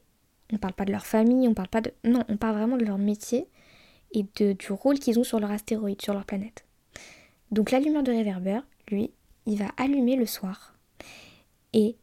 On 0.51 0.55
ne 0.55 0.59
parle 0.59 0.73
pas 0.73 0.85
de 0.85 0.91
leur 0.91 1.05
famille, 1.05 1.47
on 1.47 1.53
parle 1.53 1.69
pas 1.69 1.81
de... 1.81 1.91
Non, 2.03 2.23
on 2.29 2.37
parle 2.37 2.57
vraiment 2.57 2.77
de 2.77 2.85
leur 2.85 2.97
métier 2.97 3.47
et 4.11 4.25
de, 4.35 4.53
du 4.53 4.71
rôle 4.71 4.99
qu'ils 4.99 5.17
ont 5.19 5.23
sur 5.23 5.39
leur 5.39 5.51
astéroïde, 5.51 6.01
sur 6.01 6.13
leur 6.13 6.25
planète. 6.25 6.65
Donc 7.51 7.71
l'allumeur 7.71 8.03
de 8.03 8.11
réverbère, 8.11 8.65
lui, 8.89 9.11
il 9.45 9.57
va 9.57 9.69
allumer 9.77 10.15
le 10.15 10.25
soir 10.25 10.75
et, 11.73 11.95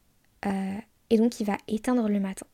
euh, 0.46 0.78
et 1.10 1.16
donc 1.16 1.40
il 1.40 1.46
va 1.46 1.56
éteindre 1.68 2.08
le 2.08 2.20
matin. 2.20 2.46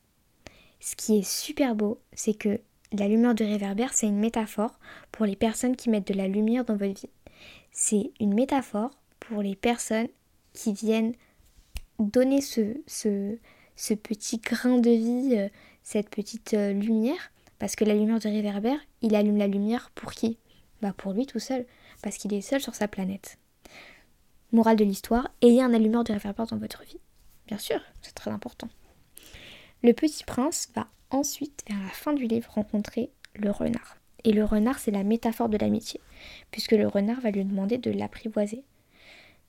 Ce 0.79 0.95
qui 0.95 1.17
est 1.17 1.27
super 1.27 1.75
beau, 1.75 1.99
c'est 2.13 2.35
que 2.35 2.59
l'allumeur 2.91 3.35
de 3.35 3.43
réverbère, 3.43 3.93
c'est 3.93 4.07
une 4.07 4.19
métaphore 4.19 4.79
pour 5.11 5.25
les 5.25 5.35
personnes 5.35 5.75
qui 5.75 5.89
mettent 5.89 6.07
de 6.07 6.13
la 6.13 6.27
lumière 6.27 6.65
dans 6.65 6.75
votre 6.75 7.01
vie. 7.01 7.09
C'est 7.71 8.11
une 8.19 8.33
métaphore 8.33 8.91
pour 9.19 9.41
les 9.41 9.55
personnes 9.55 10.07
qui 10.53 10.73
viennent 10.73 11.13
donner 11.99 12.41
ce, 12.41 12.77
ce, 12.87 13.93
petit 13.93 14.37
grain 14.37 14.79
de 14.79 14.89
vie, 14.89 15.35
euh, 15.37 15.49
cette 15.83 16.09
petite 16.09 16.53
euh, 16.53 16.73
lumière, 16.73 17.31
parce 17.59 17.75
que 17.75 17.85
l'allumeur 17.85 18.19
de 18.19 18.27
réverbère, 18.27 18.79
il 19.01 19.15
allume 19.15 19.37
la 19.37 19.47
lumière 19.47 19.91
pour 19.95 20.11
qui? 20.11 20.37
Bah 20.81 20.93
pour 20.95 21.13
lui 21.13 21.25
tout 21.25 21.39
seul 21.39 21.65
parce 22.01 22.17
qu'il 22.17 22.33
est 22.33 22.41
seul 22.41 22.61
sur 22.61 22.75
sa 22.75 22.87
planète. 22.87 23.37
Morale 24.51 24.77
de 24.77 24.83
l'histoire, 24.83 25.29
ayez 25.41 25.61
un 25.61 25.73
allumeur 25.73 26.03
de 26.03 26.13
réverbère 26.13 26.47
dans 26.47 26.57
votre 26.57 26.83
vie. 26.83 26.99
Bien 27.47 27.57
sûr, 27.57 27.81
c'est 28.01 28.13
très 28.13 28.31
important. 28.31 28.69
Le 29.83 29.93
petit 29.93 30.23
prince 30.23 30.69
va 30.75 30.87
ensuite, 31.11 31.63
vers 31.67 31.81
la 31.81 31.89
fin 31.89 32.13
du 32.13 32.27
livre, 32.27 32.51
rencontrer 32.51 33.09
le 33.35 33.51
renard. 33.51 33.97
Et 34.23 34.33
le 34.33 34.43
renard, 34.43 34.79
c'est 34.79 34.91
la 34.91 35.03
métaphore 35.03 35.49
de 35.49 35.57
l'amitié, 35.57 36.01
puisque 36.51 36.71
le 36.71 36.87
renard 36.87 37.21
va 37.21 37.31
lui 37.31 37.45
demander 37.45 37.77
de 37.77 37.91
l'apprivoiser. 37.91 38.63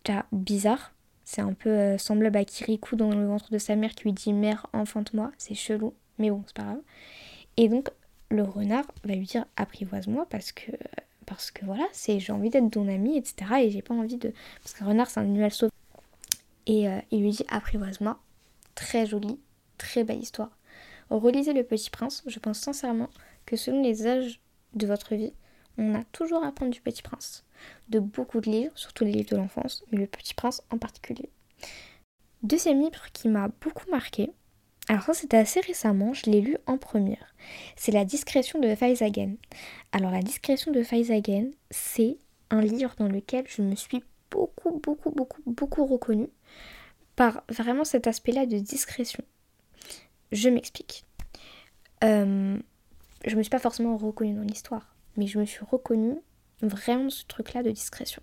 Déjà 0.04 0.26
bizarre, 0.32 0.92
c'est 1.24 1.40
un 1.40 1.52
peu 1.52 1.70
euh, 1.70 1.98
semblable 1.98 2.36
à 2.36 2.44
Kirikou 2.44 2.96
dans 2.96 3.10
le 3.10 3.26
ventre 3.26 3.50
de 3.50 3.58
sa 3.58 3.76
mère 3.76 3.94
qui 3.94 4.04
lui 4.04 4.12
dit 4.12 4.32
Mère, 4.32 4.66
enfante-moi, 4.72 5.32
c'est 5.36 5.54
chelou, 5.54 5.94
mais 6.18 6.30
bon, 6.30 6.42
c'est 6.46 6.56
pas 6.56 6.62
grave. 6.62 6.80
Et 7.56 7.68
donc, 7.68 7.90
le 8.30 8.42
renard 8.42 8.86
va 9.04 9.14
lui 9.14 9.26
dire 9.26 9.44
Apprivoise-moi 9.56 10.26
parce 10.30 10.52
que 10.52 10.70
parce 11.26 11.50
que 11.50 11.66
voilà, 11.66 11.84
c'est 11.92 12.20
j'ai 12.20 12.32
envie 12.32 12.48
d'être 12.48 12.70
ton 12.70 12.88
ami, 12.88 13.18
etc. 13.18 13.50
Et 13.60 13.70
j'ai 13.70 13.82
pas 13.82 13.94
envie 13.94 14.16
de. 14.16 14.32
Parce 14.62 14.74
qu'un 14.74 14.86
renard, 14.86 15.10
c'est 15.10 15.20
un 15.20 15.24
animal 15.24 15.50
sauvage. 15.50 15.72
Et 16.66 16.88
euh, 16.88 16.98
il 17.10 17.20
lui 17.20 17.30
dit 17.30 17.44
apprivoise-moi. 17.48 18.18
Très 18.74 19.04
joli, 19.04 19.38
très 19.76 20.04
belle 20.04 20.20
histoire. 20.20 20.57
Relisez 21.10 21.52
Le 21.52 21.64
Petit 21.64 21.90
Prince. 21.90 22.22
Je 22.26 22.38
pense 22.38 22.58
sincèrement 22.58 23.08
que 23.46 23.56
selon 23.56 23.82
les 23.82 24.06
âges 24.06 24.40
de 24.74 24.86
votre 24.86 25.14
vie, 25.14 25.32
on 25.78 25.94
a 25.94 26.04
toujours 26.04 26.44
à 26.44 26.48
apprendre 26.48 26.72
du 26.72 26.80
Petit 26.80 27.02
Prince. 27.02 27.44
De 27.88 27.98
beaucoup 27.98 28.40
de 28.40 28.50
livres, 28.50 28.72
surtout 28.76 29.04
les 29.04 29.12
livres 29.12 29.30
de 29.30 29.36
l'enfance, 29.36 29.84
mais 29.90 29.98
Le 29.98 30.06
Petit 30.06 30.34
Prince 30.34 30.62
en 30.70 30.78
particulier. 30.78 31.30
Deuxième 32.42 32.80
livre 32.80 33.10
qui 33.12 33.28
m'a 33.28 33.48
beaucoup 33.60 33.90
marqué, 33.90 34.30
alors 34.88 35.02
ça 35.02 35.14
c'était 35.14 35.36
assez 35.36 35.60
récemment, 35.60 36.14
je 36.14 36.30
l'ai 36.30 36.40
lu 36.40 36.56
en 36.66 36.78
première. 36.78 37.34
C'est 37.76 37.92
La 37.92 38.04
discrétion 38.04 38.60
de 38.60 38.74
Feisagen. 38.74 39.36
Alors 39.92 40.10
La 40.10 40.22
discrétion 40.22 40.72
de 40.72 40.82
Feisagen, 40.82 41.50
c'est 41.70 42.16
un 42.50 42.60
livre 42.60 42.94
dans 42.98 43.08
lequel 43.08 43.44
je 43.48 43.62
me 43.62 43.74
suis 43.74 44.04
beaucoup, 44.30 44.78
beaucoup, 44.78 45.10
beaucoup, 45.10 45.42
beaucoup 45.46 45.86
reconnue 45.86 46.30
par 47.16 47.42
vraiment 47.48 47.84
cet 47.84 48.06
aspect-là 48.06 48.46
de 48.46 48.58
discrétion. 48.58 49.24
Je 50.32 50.48
m'explique. 50.48 51.04
Euh, 52.04 52.58
je 53.26 53.36
me 53.36 53.42
suis 53.42 53.50
pas 53.50 53.58
forcément 53.58 53.96
reconnue 53.96 54.34
dans 54.34 54.42
l'histoire, 54.42 54.94
mais 55.16 55.26
je 55.26 55.38
me 55.38 55.44
suis 55.44 55.64
reconnue 55.64 56.18
vraiment 56.62 57.04
dans 57.04 57.10
ce 57.10 57.24
truc-là 57.24 57.62
de 57.62 57.70
discrétion. 57.70 58.22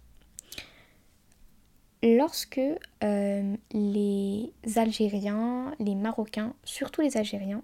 Lorsque 2.04 2.62
euh, 3.04 3.56
les 3.72 4.54
Algériens, 4.76 5.74
les 5.80 5.96
Marocains, 5.96 6.54
surtout 6.64 7.02
les 7.02 7.18
Algériens, 7.18 7.64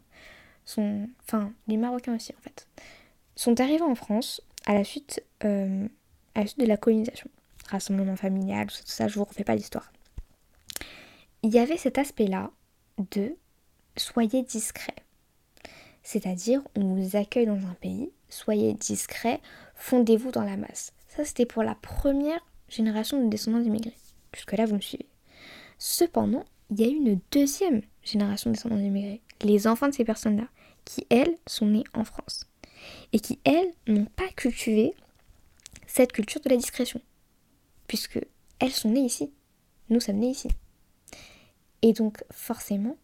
sont, 0.65 1.07
enfin 1.23 1.53
les 1.67 1.77
Marocains 1.77 2.15
aussi 2.15 2.33
en 2.37 2.41
fait, 2.41 2.67
sont 3.35 3.59
arrivés 3.59 3.83
en 3.83 3.95
France 3.95 4.41
à 4.65 4.73
la 4.73 4.83
suite, 4.83 5.23
euh, 5.43 5.87
de 6.35 6.65
la 6.65 6.77
colonisation, 6.77 7.29
rassemblement 7.67 8.15
familial, 8.15 8.67
tout 8.67 8.75
ça, 8.75 8.83
tout 8.83 8.89
ça 8.89 9.07
je 9.07 9.15
vous 9.19 9.25
refais 9.25 9.43
pas 9.43 9.55
l'histoire. 9.55 9.91
Il 11.43 11.53
y 11.53 11.59
avait 11.59 11.77
cet 11.77 11.97
aspect-là 11.97 12.51
de 13.11 13.35
soyez 13.97 14.43
discret. 14.43 14.95
C'est-à-dire, 16.03 16.61
on 16.75 16.95
vous 16.95 17.15
accueille 17.15 17.45
dans 17.45 17.67
un 17.67 17.75
pays, 17.79 18.11
soyez 18.29 18.73
discret, 18.73 19.39
fondez-vous 19.75 20.31
dans 20.31 20.43
la 20.43 20.57
masse. 20.57 20.93
Ça, 21.07 21.25
c'était 21.25 21.45
pour 21.45 21.63
la 21.63 21.75
première 21.75 22.45
génération 22.69 23.23
de 23.23 23.29
descendants 23.29 23.59
d'immigrés. 23.59 23.95
Jusque-là, 24.33 24.65
vous 24.65 24.75
me 24.75 24.81
suivez. 24.81 25.09
Cependant, 25.77 26.45
il 26.69 26.79
y 26.79 26.83
a 26.83 26.87
eu 26.87 26.95
une 26.95 27.19
deuxième 27.31 27.81
génération 28.01 28.49
de 28.49 28.55
descendants 28.55 28.77
d'immigrés, 28.77 29.21
les 29.41 29.67
enfants 29.67 29.89
de 29.89 29.93
ces 29.93 30.05
personnes-là, 30.05 30.47
qui, 30.85 31.05
elles, 31.09 31.37
sont 31.47 31.67
nées 31.67 31.83
en 31.93 32.03
France. 32.03 32.47
Et 33.13 33.19
qui, 33.19 33.39
elles, 33.43 33.71
n'ont 33.87 34.05
pas 34.05 34.29
cultivé 34.35 34.95
cette 35.85 36.13
culture 36.13 36.41
de 36.41 36.49
la 36.49 36.57
discrétion. 36.57 37.01
Puisque 37.87 38.19
elles 38.59 38.71
sont 38.71 38.89
nées 38.89 39.01
ici. 39.01 39.31
Nous 39.89 39.99
sommes 39.99 40.17
nés 40.17 40.29
ici. 40.29 40.47
Et 41.81 41.93
donc, 41.93 42.23
forcément, 42.31 42.95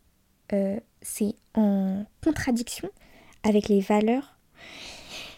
euh, 0.54 0.80
c'est 1.02 1.36
en 1.54 2.06
contradiction 2.24 2.90
avec 3.44 3.70
les 3.70 3.82
valeurs, 3.82 4.38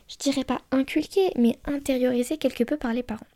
je 0.07 0.17
dirais 0.17 0.43
pas 0.43 0.61
inculquées, 0.71 1.31
mais 1.37 1.57
intériorisées 1.65 2.37
quelque 2.37 2.63
peu 2.63 2.77
par 2.77 2.93
les 2.93 3.03
parents. 3.03 3.27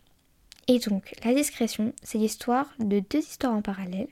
Et 0.68 0.80
donc, 0.80 1.14
la 1.24 1.34
discrétion, 1.34 1.94
c'est 2.04 2.18
l'histoire 2.18 2.74
de 2.80 3.00
deux 3.00 3.20
histoires 3.20 3.54
en 3.54 3.62
parallèle. 3.62 4.08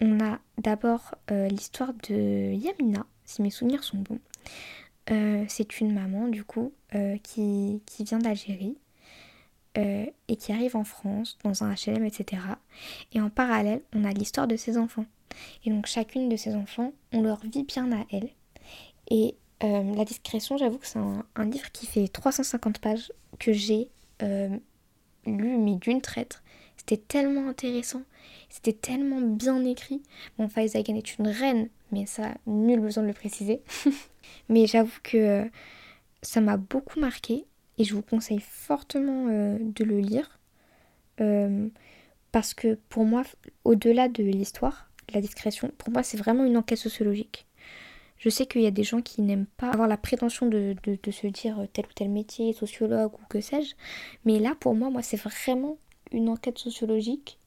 On 0.00 0.20
a 0.20 0.38
d'abord 0.58 1.14
euh, 1.30 1.48
l'histoire 1.48 1.92
de 2.08 2.52
Yamina, 2.52 3.04
si 3.24 3.42
mes 3.42 3.50
souvenirs 3.50 3.84
sont 3.84 3.98
bons. 3.98 4.20
Euh, 5.10 5.44
c'est 5.48 5.80
une 5.80 5.92
maman, 5.92 6.28
du 6.28 6.44
coup, 6.44 6.72
qui, 7.22 7.82
qui, 7.86 8.04
vient 8.04 8.18
d'Algérie 8.18 8.76
et 9.74 10.36
qui 10.38 10.52
arrive 10.52 10.76
en 10.76 10.84
France, 10.84 11.38
dans 11.42 11.64
un 11.64 11.72
HLM, 11.72 12.04
etc. 12.04 12.42
Et 13.12 13.20
en 13.20 13.30
parallèle, 13.30 13.80
on 13.94 14.04
a 14.04 14.10
l'histoire 14.10 14.46
de 14.46 14.56
ses 14.56 14.76
enfants. 14.76 15.06
Et 15.64 15.70
donc 15.70 15.86
chacune 15.86 16.28
de 16.28 16.36
ces 16.36 16.54
enfants, 16.54 16.92
on 17.12 17.22
leur 17.22 17.40
vit 17.40 17.64
bien 17.64 17.90
à 17.92 18.04
elle. 18.10 18.30
Et 19.10 19.36
euh, 19.62 19.94
La 19.94 20.04
discrétion, 20.04 20.56
j'avoue 20.56 20.78
que 20.78 20.86
c'est 20.86 20.98
un, 20.98 21.44
livre 21.44 21.70
qui 21.72 21.86
fait 21.86 22.08
350 22.08 22.78
pages 22.78 23.12
que 23.38 23.52
j'ai 23.52 23.88
euh, 24.22 24.48
lu 25.26 25.56
mais 25.58 25.76
d'une 25.76 26.00
traite. 26.00 26.42
C'était 26.76 26.96
tellement 26.96 27.48
intéressant, 27.48 28.02
c'était 28.48 28.72
tellement 28.72 29.20
bien 29.20 29.64
écrit. 29.64 30.02
Bon, 30.36 30.48
Faizagan 30.48 30.96
est 30.96 31.16
une 31.18 31.28
reine, 31.28 31.68
mais 31.92 32.06
ça, 32.06 32.34
nul 32.46 32.80
besoin 32.80 33.04
de 33.04 33.08
le 33.08 33.14
préciser. 33.14 33.62
mais 34.48 34.66
j'avoue 34.66 34.98
que 35.02 35.16
euh, 35.16 35.44
ça 36.22 36.40
m'a 36.40 36.56
beaucoup 36.56 36.98
marqué 36.98 37.44
et 37.78 37.84
je 37.84 37.94
vous 37.94 38.02
conseille 38.02 38.40
fortement 38.40 39.26
de 39.26 39.84
le 39.84 40.00
lire. 40.00 40.38
parce 42.32 42.54
que 42.54 42.78
pour 42.88 43.04
moi, 43.04 43.22
au-delà 43.64 44.08
de 44.08 44.22
l'histoire, 44.24 44.90
la 45.14 45.20
discrétion, 45.20 45.70
pour 45.78 45.90
moi, 45.90 46.02
c'est 46.02 46.16
vraiment 46.16 46.44
une 46.44 46.56
enquête 46.56 46.78
sociologique. 46.78 47.46
Je 48.18 48.28
sais 48.28 48.46
qu'il 48.46 48.62
y 48.62 48.66
a 48.66 48.70
des 48.70 48.84
gens 48.84 49.02
qui 49.02 49.20
n'aiment 49.20 49.46
pas 49.56 49.70
avoir 49.70 49.88
la 49.88 49.96
prétention 49.96 50.46
de, 50.46 50.76
se 51.10 51.26
dire 51.26 51.66
tel 51.72 51.86
ou 51.86 51.92
tel 51.92 52.08
métier, 52.08 52.52
sociologue 52.52 53.12
ou 53.14 53.26
que 53.28 53.40
sais-je. 53.40 53.74
Mais 54.24 54.38
là, 54.38 54.54
pour 54.58 54.76
moi, 54.76 54.90
moi, 54.90 55.02
c'est 55.02 55.16
vraiment 55.16 55.76
une 56.12 56.28
enquête 56.28 56.58
sociologique 56.58 57.38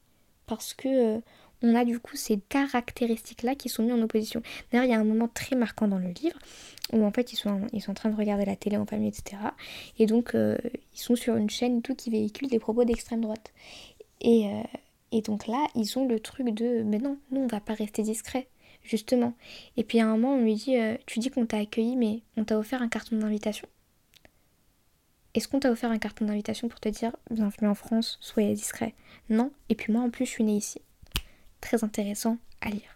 parce 0.48 0.74
que 0.74 1.15
euh, 1.15 1.22
on 1.62 1.75
a 1.75 1.86
du 1.86 2.00
coup 2.00 2.15
ces 2.15 2.39
caractéristiques-là 2.50 3.55
qui 3.55 3.69
sont 3.69 3.84
mises 3.84 3.93
en 3.93 4.01
opposition. 4.01 4.41
D'ailleurs, 4.72 4.86
il 4.86 4.91
y 4.91 4.93
a 4.93 5.00
un 5.00 5.05
moment 5.05 5.27
très 5.27 5.55
marquant 5.55 5.88
dans 5.88 5.98
le 5.98 6.10
livre 6.10 6.38
où 6.93 7.03
en 7.03 7.12
fait 7.12 7.34
ils 7.34 7.38
sont, 7.38 7.62
ils 7.74 7.81
sont 7.81 7.91
en 7.91 7.95
train 7.95 8.10
de 8.10 8.15
regarder 8.15 8.45
la 8.45 8.55
télé 8.55 8.77
en 8.77 8.86
famille, 8.86 9.07
etc. 9.07 9.41
Et 9.98 10.05
donc 10.05 10.36
euh, 10.36 10.57
ils 10.93 11.00
sont 11.00 11.15
sur 11.15 11.36
une 11.36 11.50
chaîne 11.50 11.81
tout 11.81 11.95
qui 11.95 12.10
véhicule 12.10 12.50
des 12.50 12.60
propos 12.60 12.84
d'extrême 12.84 13.22
droite. 13.22 13.53
Et, 14.22 14.48
euh, 14.48 14.62
et 15.12 15.21
donc 15.21 15.47
là, 15.47 15.65
ils 15.75 15.97
ont 15.97 16.07
le 16.07 16.19
truc 16.19 16.50
de 16.50 16.83
mais 16.83 16.97
non, 16.97 17.17
nous 17.31 17.41
on 17.41 17.47
va 17.47 17.59
pas 17.59 17.74
rester 17.74 18.03
discret, 18.03 18.47
justement. 18.83 19.33
Et 19.77 19.83
puis 19.83 20.00
à 20.00 20.07
un 20.07 20.17
moment, 20.17 20.35
on 20.35 20.41
lui 20.41 20.55
dit 20.55 20.77
euh, 20.77 20.97
tu 21.05 21.19
dis 21.19 21.29
qu'on 21.29 21.45
t'a 21.45 21.57
accueilli, 21.57 21.95
mais 21.95 22.21
on 22.38 22.43
t'a 22.43 22.57
offert 22.57 22.81
un 22.81 22.89
carton 22.89 23.17
d'invitation. 23.17 23.67
Est-ce 25.33 25.47
qu'on 25.47 25.59
t'a 25.59 25.71
offert 25.71 25.91
un 25.91 26.00
carton 26.00 26.25
d'invitation 26.25 26.69
pour 26.69 26.79
te 26.79 26.89
dire 26.89 27.15
bienvenue 27.29 27.67
en 27.67 27.75
France, 27.75 28.17
soyez 28.21 28.53
discret 28.53 28.95
Non. 29.29 29.51
Et 29.69 29.75
puis 29.75 29.91
moi 29.91 30.01
en 30.01 30.09
plus, 30.09 30.25
je 30.25 30.31
suis 30.31 30.43
née 30.43 30.55
ici. 30.55 30.79
Très 31.59 31.83
intéressant 31.83 32.38
à 32.62 32.69
lire. 32.69 32.95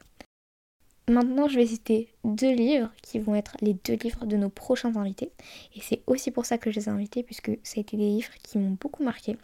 Maintenant, 1.10 1.48
je 1.48 1.56
vais 1.56 1.66
citer 1.66 2.14
deux 2.24 2.54
livres 2.54 2.92
qui 3.02 3.18
vont 3.18 3.34
être 3.34 3.58
les 3.62 3.74
deux 3.74 3.96
livres 3.96 4.26
de 4.26 4.38
nos 4.38 4.50
prochains 4.50 4.96
invités. 4.96 5.32
Et 5.76 5.82
c'est 5.82 6.02
aussi 6.06 6.30
pour 6.30 6.46
ça 6.46 6.60
que 6.60 6.70
je 6.70 6.80
les 6.80 6.86
ai 6.86 6.90
invités, 6.90 7.24
puisque 7.24 7.52
ça 7.64 7.78
a 7.78 7.82
été 7.82 7.98
des 7.98 8.10
livres 8.10 8.32
qui 8.44 8.60
m'ont 8.60 8.78
beaucoup 8.80 9.04
marqué. 9.04 9.36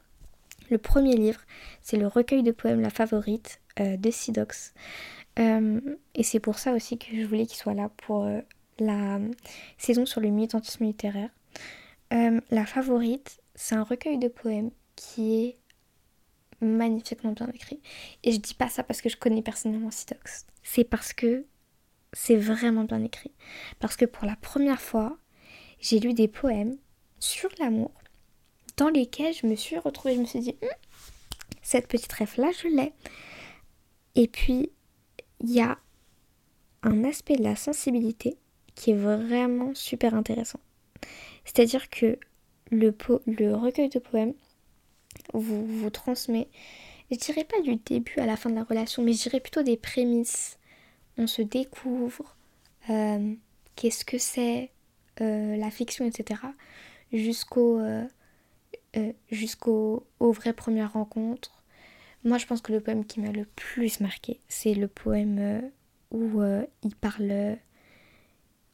Le 0.70 0.78
premier 0.78 1.16
livre, 1.16 1.42
c'est 1.82 1.98
le 1.98 2.08
recueil 2.08 2.44
de 2.44 2.52
poèmes 2.52 2.82
La 2.82 2.90
Favorite 2.90 3.62
euh, 3.80 3.98
de 3.98 4.12
Sidox. 4.12 4.74
Euh, 5.38 5.80
et 6.16 6.24
c'est 6.24 6.40
pour 6.40 6.58
ça 6.58 6.74
aussi 6.74 6.98
que 6.98 7.08
je 7.16 7.26
voulais 7.26 7.46
qu'il 7.46 7.58
soit 7.58 7.74
là 7.74 7.90
pour 7.98 8.26
euh, 8.26 8.42
la 8.80 9.20
saison 9.78 10.06
sur 10.06 10.22
le 10.22 10.30
militantisme 10.30 10.86
littéraire. 10.86 11.30
la 12.12 12.66
Favorite, 12.66 13.40
c'est 13.54 13.76
un 13.76 13.84
recueil 13.84 14.18
de 14.18 14.28
poèmes 14.28 14.72
qui 14.96 15.44
est 15.44 15.58
magnifiquement 16.62 17.34
bien 17.34 17.50
écrit. 17.54 17.82
Et 18.24 18.32
je 18.32 18.38
dis 18.38 18.54
pas 18.54 18.70
ça 18.70 18.84
parce 18.84 19.02
que 19.02 19.10
je 19.10 19.18
connais 19.18 19.42
personnellement 19.42 19.92
Sidox. 19.92 20.46
C'est 20.64 20.84
parce 20.84 21.14
que 21.14 21.46
c'est 22.14 22.38
vraiment 22.38 22.86
bien 22.86 23.04
écrit. 23.04 23.34
Parce 23.80 23.96
que 23.98 24.06
pour 24.06 24.26
la 24.26 24.38
première 24.38 24.82
fois, 24.82 25.18
j'ai 25.80 26.00
lu 26.00 26.14
des 26.14 26.28
poèmes 26.28 26.78
sur 27.20 27.50
l'amour 27.60 27.92
dans 28.78 28.90
lesquels 28.90 29.34
je 29.34 29.48
me 29.48 29.56
suis 29.56 29.78
retrouvée. 29.78 30.16
Je 30.16 30.22
me 30.22 30.26
suis 30.26 30.40
dit, 30.40 30.56
hum, 30.62 30.70
cette 31.62 31.88
petite 31.88 32.12
rêve-là, 32.12 32.52
je 32.52 32.68
l'ai. 32.68 32.94
Et 34.16 34.28
puis, 34.28 34.72
il 35.42 35.52
y 35.52 35.62
a 35.62 35.78
un 36.84 37.04
aspect 37.04 37.36
de 37.36 37.44
la 37.44 37.56
sensibilité 37.56 38.38
qui 38.76 38.92
est 38.92 38.96
vraiment 38.96 39.74
super 39.74 40.14
intéressant. 40.14 40.60
C'est-à-dire 41.44 41.90
que 41.90 42.18
le, 42.72 42.96
le 43.28 43.56
recueil 43.56 43.90
de 43.90 44.00
poèmes 44.00 44.34
vous, 45.34 45.66
vous 45.66 45.90
transmet, 45.90 46.48
je 47.12 47.18
dirais 47.18 47.44
pas 47.44 47.62
du 47.62 47.76
début 47.76 48.20
à 48.20 48.26
la 48.26 48.36
fin 48.36 48.50
de 48.50 48.56
la 48.56 48.64
relation, 48.64 49.04
mais 49.04 49.14
je 49.14 49.24
dirais 49.24 49.40
plutôt 49.40 49.64
des 49.64 49.78
prémices. 49.78 50.58
On 51.18 51.28
se 51.28 51.42
découvre, 51.42 52.36
euh, 52.90 53.34
qu'est-ce 53.76 54.04
que 54.04 54.18
c'est, 54.18 54.72
euh, 55.22 55.56
la 55.56 55.72
fiction, 55.72 56.06
etc. 56.06 56.42
Jusqu'au 57.14 57.80
euh, 57.80 58.04
euh, 58.98 59.14
jusqu'aux 59.32 60.06
vraies 60.20 60.54
premières 60.54 60.94
rencontres. 60.94 61.64
Moi, 62.24 62.38
je 62.38 62.46
pense 62.46 62.62
que 62.62 62.72
le 62.72 62.80
poème 62.80 63.06
qui 63.06 63.20
m'a 63.20 63.32
le 63.32 63.46
plus 63.46 64.00
marqué, 64.00 64.40
c'est 64.48 64.74
le 64.74 64.88
poème 64.88 65.38
euh, 65.40 65.62
où 66.12 66.42
euh, 66.42 66.66
il 66.84 66.96
parle. 66.96 67.58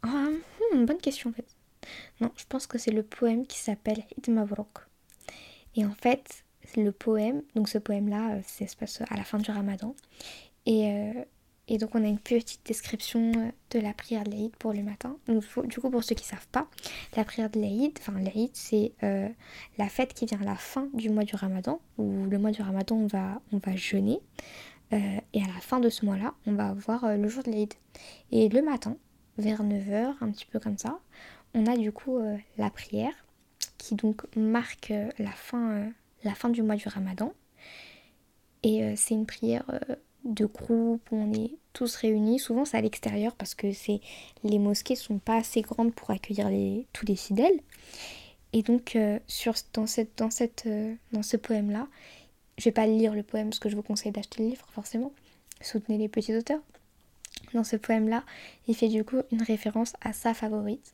Ah, 0.03 0.27
hmm, 0.73 0.85
bonne 0.85 0.99
question 0.99 1.29
en 1.29 1.33
fait. 1.33 1.47
Non, 2.19 2.31
je 2.37 2.45
pense 2.47 2.67
que 2.67 2.77
c'est 2.77 2.91
le 2.91 3.03
poème 3.03 3.45
qui 3.45 3.59
s'appelle 3.59 4.03
Mavrok. 4.27 4.79
Et 5.75 5.85
en 5.85 5.93
fait, 5.93 6.43
le 6.75 6.91
poème, 6.91 7.41
donc 7.55 7.69
ce 7.69 7.77
poème-là, 7.77 8.41
ça 8.43 8.67
se 8.67 8.75
passe 8.75 9.01
à 9.09 9.17
la 9.17 9.23
fin 9.23 9.39
du 9.39 9.49
ramadan. 9.49 9.95
Et 10.65 11.13
et 11.71 11.77
donc 11.77 11.95
on 11.95 12.03
a 12.03 12.07
une 12.07 12.19
petite 12.19 12.65
description 12.65 13.31
euh, 13.37 13.49
de 13.71 13.79
la 13.79 13.93
prière 13.93 14.25
de 14.25 14.31
l'Aïd 14.31 14.53
pour 14.57 14.73
le 14.73 14.83
matin. 14.83 15.15
Donc, 15.27 15.45
du 15.67 15.79
coup 15.79 15.89
pour 15.89 16.03
ceux 16.03 16.15
qui 16.15 16.25
ne 16.25 16.29
savent 16.29 16.47
pas, 16.51 16.67
la 17.15 17.23
prière 17.23 17.49
de 17.49 17.61
l'Aïd, 17.61 17.97
enfin 17.97 18.19
l'Aïd 18.19 18.49
c'est 18.51 18.91
euh, 19.03 19.29
la 19.77 19.87
fête 19.87 20.13
qui 20.13 20.25
vient 20.25 20.41
à 20.41 20.43
la 20.43 20.57
fin 20.57 20.89
du 20.93 21.09
mois 21.09 21.23
du 21.23 21.33
Ramadan, 21.33 21.79
où 21.97 22.25
le 22.25 22.37
mois 22.37 22.51
du 22.51 22.61
Ramadan 22.61 22.97
on 22.97 23.07
va, 23.07 23.41
on 23.53 23.57
va 23.59 23.75
jeûner. 23.77 24.19
Euh, 24.91 24.97
et 25.31 25.41
à 25.41 25.47
la 25.47 25.61
fin 25.61 25.79
de 25.79 25.87
ce 25.87 26.05
mois-là, 26.05 26.33
on 26.45 26.51
va 26.51 26.67
avoir 26.67 27.17
le 27.17 27.27
jour 27.29 27.41
de 27.43 27.51
l'Aïd. 27.51 27.73
Et 28.31 28.49
le 28.49 28.61
matin, 28.61 28.97
vers 29.37 29.63
9h, 29.63 30.15
un 30.19 30.29
petit 30.31 30.45
peu 30.45 30.59
comme 30.59 30.77
ça, 30.77 30.99
on 31.53 31.65
a 31.67 31.77
du 31.77 31.93
coup 31.93 32.19
la 32.57 32.69
prière 32.69 33.13
qui 33.77 33.95
donc 33.95 34.23
marque 34.35 34.91
la, 35.17 35.31
fin, 35.31 35.89
la 36.25 36.35
fin 36.35 36.49
du 36.49 36.63
mois 36.63 36.75
du 36.75 36.89
Ramadan. 36.89 37.33
Et 38.63 38.93
c'est 38.97 39.13
une 39.13 39.25
prière 39.25 39.63
de 40.23 40.45
groupe 40.45 41.07
on 41.11 41.33
est 41.33 41.51
tous 41.73 41.95
réunis. 41.95 42.39
Souvent 42.39 42.65
c'est 42.65 42.77
à 42.77 42.81
l'extérieur 42.81 43.35
parce 43.35 43.55
que 43.55 43.71
c'est 43.71 44.01
les 44.43 44.59
mosquées 44.59 44.95
sont 44.95 45.19
pas 45.19 45.37
assez 45.37 45.61
grandes 45.61 45.93
pour 45.93 46.11
accueillir 46.11 46.49
les, 46.49 46.85
tous 46.93 47.05
les 47.05 47.15
fidèles. 47.15 47.59
Et 48.53 48.63
donc 48.63 48.95
euh, 48.95 49.19
sur, 49.27 49.53
dans, 49.73 49.87
cette, 49.87 50.17
dans, 50.17 50.29
cette, 50.29 50.65
euh, 50.67 50.93
dans 51.13 51.23
ce 51.23 51.37
poème-là, 51.37 51.87
je 52.57 52.65
vais 52.65 52.71
pas 52.71 52.85
lire 52.85 53.13
le 53.13 53.23
poème 53.23 53.49
parce 53.49 53.59
que 53.59 53.69
je 53.69 53.75
vous 53.75 53.81
conseille 53.81 54.11
d'acheter 54.11 54.43
le 54.43 54.49
livre 54.49 54.67
forcément. 54.71 55.13
Soutenez 55.61 55.97
les 55.97 56.09
petits 56.09 56.35
auteurs. 56.35 56.61
Dans 57.53 57.63
ce 57.63 57.75
poème-là, 57.75 58.23
il 58.67 58.75
fait 58.75 58.87
du 58.89 59.03
coup 59.03 59.17
une 59.31 59.41
référence 59.41 59.93
à 60.01 60.13
sa 60.13 60.33
favorite. 60.33 60.93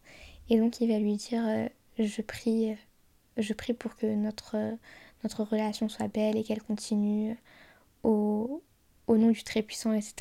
Et 0.49 0.57
donc 0.57 0.79
il 0.81 0.89
va 0.89 0.99
lui 0.99 1.15
dire 1.15 1.43
euh, 1.45 1.67
je 1.99 2.21
prie 2.21 2.75
je 3.37 3.53
prie 3.53 3.73
pour 3.73 3.95
que 3.95 4.07
notre, 4.07 4.55
notre 5.23 5.43
relation 5.43 5.89
soit 5.89 6.07
belle 6.07 6.37
et 6.37 6.43
qu'elle 6.43 6.61
continue 6.61 7.37
au, 8.03 8.61
au 9.07 9.17
nom 9.17 9.31
du 9.31 9.43
très 9.43 9.61
puissant, 9.61 9.93
etc. 9.93 10.15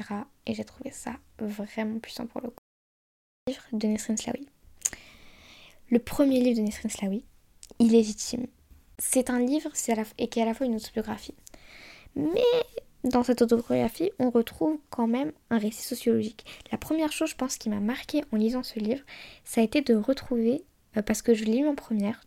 Et 0.46 0.54
j'ai 0.54 0.64
trouvé 0.64 0.90
ça 0.90 1.12
vraiment 1.38 1.98
puissant 1.98 2.26
pour 2.26 2.40
le 2.40 2.48
coup. 2.48 2.56
Livre 3.48 3.62
de 3.72 3.86
Nesrin 3.86 4.16
Slawi. 4.16 4.48
Le 5.90 5.98
premier 5.98 6.40
livre 6.40 6.56
de 6.56 6.62
Nesrin 6.62 6.88
Slawi, 6.88 7.24
Illégitime. 7.78 8.46
C'est 8.98 9.30
un 9.30 9.38
livre 9.38 9.70
et 10.18 10.28
qui 10.28 10.38
est 10.38 10.42
à 10.42 10.46
la 10.46 10.54
fois 10.54 10.66
une 10.66 10.76
autobiographie. 10.76 11.34
Mais 12.16 12.42
dans 13.04 13.22
cette 13.22 13.42
autobiographie, 13.42 14.10
on 14.18 14.30
retrouve 14.30 14.78
quand 14.90 15.06
même 15.06 15.32
un 15.50 15.58
récit 15.58 15.82
sociologique. 15.82 16.44
La 16.72 16.78
première 16.78 17.12
chose, 17.12 17.30
je 17.30 17.36
pense, 17.36 17.56
qui 17.56 17.68
m'a 17.68 17.78
marqué 17.80 18.22
en 18.32 18.36
lisant 18.36 18.62
ce 18.62 18.80
livre, 18.80 19.02
ça 19.44 19.60
a 19.60 19.64
été 19.64 19.80
de 19.80 19.94
retrouver, 19.94 20.64
euh, 20.96 21.02
parce 21.02 21.22
que 21.22 21.34
je 21.34 21.44
l'ai 21.44 21.58
lu 21.58 21.68
en 21.68 21.76
première, 21.76 22.20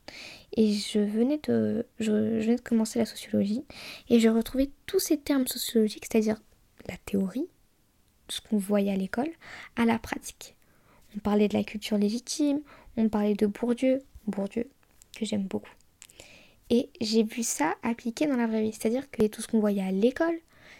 et 0.55 0.71
je 0.71 0.99
venais, 0.99 1.39
de, 1.43 1.85
je 1.99 2.11
venais 2.11 2.55
de 2.55 2.61
commencer 2.61 2.99
la 2.99 3.05
sociologie, 3.05 3.65
et 4.09 4.19
je 4.19 4.29
retrouvais 4.29 4.69
tous 4.85 4.99
ces 4.99 5.17
termes 5.17 5.47
sociologiques, 5.47 6.05
c'est-à-dire 6.09 6.39
la 6.89 6.98
théorie, 6.98 7.48
ce 8.27 8.41
qu'on 8.41 8.58
voyait 8.58 8.91
à 8.91 8.96
l'école, 8.96 9.29
à 9.75 9.86
la 9.86 10.00
pratique. 10.00 10.55
On 11.15 11.19
parlait 11.19 11.48
de 11.48 11.55
la 11.55 11.63
culture 11.63 11.98
légitime, 11.98 12.62
on 12.98 13.10
parlait 13.10 13.34
de 13.34 13.48
Bourdieu, 13.48 14.03
Bourdieu, 14.27 14.69
que 15.17 15.25
j'aime 15.25 15.43
beaucoup. 15.43 15.72
Et 16.69 16.89
j'ai 17.01 17.24
vu 17.24 17.43
ça 17.43 17.75
appliqué 17.81 18.27
dans 18.27 18.36
la 18.36 18.46
vraie 18.46 18.62
vie, 18.62 18.74
c'est-à-dire 18.74 19.10
que 19.10 19.25
tout 19.27 19.41
ce 19.41 19.48
qu'on 19.48 19.60
voyait 19.60 19.81
à 19.81 19.91
l'école, 19.91 20.39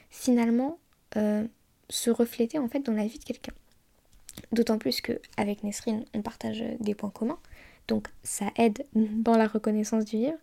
finalement, 0.10 0.78
euh, 1.18 1.48
se 1.90 2.12
reflétait 2.12 2.60
en 2.60 2.68
fait 2.68 2.82
dans 2.82 2.94
la 2.94 3.08
vie 3.08 3.18
de 3.18 3.24
quelqu'un. 3.24 3.54
D'autant 4.52 4.78
plus 4.78 5.02
qu'avec 5.02 5.64
Nesrine, 5.64 6.06
on 6.14 6.22
partage 6.22 6.64
des 6.80 6.94
points 6.94 7.10
communs, 7.10 7.40
donc 7.88 8.08
ça 8.24 8.52
aide 8.56 8.86
dans 8.96 9.36
la 9.36 9.48
reconnaissance 9.48 10.06
du 10.06 10.18
livre. 10.18 10.38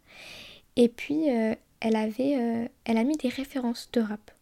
Et 0.74 0.88
puis, 0.88 1.30
euh, 1.30 1.54
elle, 1.80 1.96
avait, 1.96 2.36
euh, 2.36 2.68
elle 2.84 2.98
a 2.98 3.04
mis 3.04 3.16
des 3.16 3.28
références 3.28 3.88
de 3.92 4.00
rap 4.00 4.32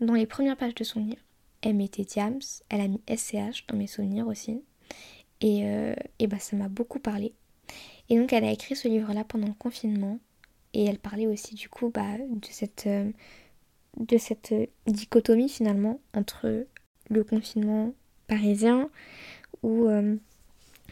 dans 0.00 0.14
les 0.14 0.26
premières 0.26 0.56
pages 0.56 0.74
de 0.74 0.84
son 0.84 1.00
livre. 1.00 1.22
Elle 1.62 1.76
mettait 1.76 2.04
Diams, 2.04 2.40
elle 2.68 2.80
a 2.80 2.88
mis 2.88 3.00
SCH 3.08 3.66
dans 3.68 3.76
mes 3.76 3.86
souvenirs 3.86 4.26
aussi. 4.26 4.62
Et, 5.40 5.62
euh, 5.64 5.94
bah, 6.28 6.38
ça 6.38 6.56
m'a 6.56 6.68
beaucoup 6.68 6.98
parlé. 6.98 7.32
Et 8.08 8.18
donc 8.18 8.32
elle 8.32 8.44
a 8.44 8.52
écrit 8.52 8.76
ce 8.76 8.88
livre-là 8.88 9.24
pendant 9.24 9.48
le 9.48 9.54
confinement. 9.54 10.18
Et 10.74 10.84
elle 10.84 10.98
parlait 10.98 11.26
aussi 11.26 11.54
du 11.54 11.68
coup 11.68 11.88
bah, 11.88 12.18
de 12.18 12.46
cette, 12.50 12.86
euh, 12.86 13.10
de 13.98 14.18
cette 14.18 14.54
dichotomie 14.86 15.48
finalement 15.48 16.00
entre 16.14 16.66
le 17.08 17.24
confinement 17.24 17.92
parisien 18.26 18.90
où 19.62 19.86
euh, 19.86 20.16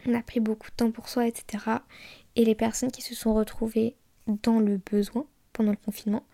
on 0.07 0.15
a 0.15 0.23
pris 0.23 0.41
beaucoup 0.41 0.71
de 0.71 0.77
temps 0.77 0.91
pour 0.91 1.09
soi, 1.09 1.27
etc. 1.27 1.65
Et 2.37 2.45
les 2.45 2.55
personnes 2.55 2.91
qui 2.91 3.03
se 3.03 3.15
sont 3.15 3.35
retrouvées 3.35 3.95
dans 4.27 4.61
le 4.61 4.79
besoin 4.79 5.27
pendant 5.53 5.73
le 5.73 5.77
confinement 5.77 6.25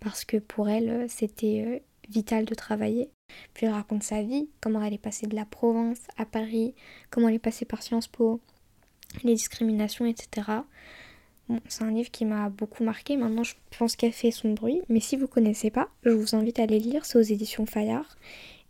parce 0.00 0.24
que 0.24 0.36
pour 0.36 0.68
elle 0.68 1.08
c'était 1.08 1.82
vital 2.08 2.44
de 2.44 2.54
travailler. 2.54 3.10
Puis 3.54 3.66
elle 3.66 3.72
raconte 3.72 4.02
sa 4.02 4.22
vie, 4.22 4.48
comment 4.60 4.82
elle 4.82 4.94
est 4.94 4.98
passée 4.98 5.26
de 5.26 5.36
la 5.36 5.44
province 5.44 6.00
à 6.16 6.24
Paris, 6.24 6.74
comment 7.10 7.28
elle 7.28 7.34
est 7.34 7.38
passée 7.38 7.64
par 7.64 7.82
Sciences 7.82 8.08
Po, 8.08 8.40
les 9.22 9.34
discriminations, 9.34 10.06
etc. 10.06 10.62
C'est 11.68 11.84
un 11.84 11.90
livre 11.90 12.10
qui 12.10 12.24
m'a 12.24 12.50
beaucoup 12.50 12.84
marqué. 12.84 13.16
Maintenant, 13.16 13.42
je 13.42 13.54
pense 13.78 13.96
qu'elle 13.96 14.12
fait 14.12 14.30
son 14.30 14.52
bruit. 14.52 14.82
Mais 14.88 15.00
si 15.00 15.16
vous 15.16 15.22
ne 15.22 15.28
connaissez 15.28 15.70
pas, 15.70 15.88
je 16.04 16.10
vous 16.10 16.34
invite 16.34 16.58
à 16.58 16.64
aller 16.64 16.78
lire. 16.78 17.06
C'est 17.06 17.18
aux 17.18 17.22
éditions 17.22 17.64
Fayard. 17.64 18.16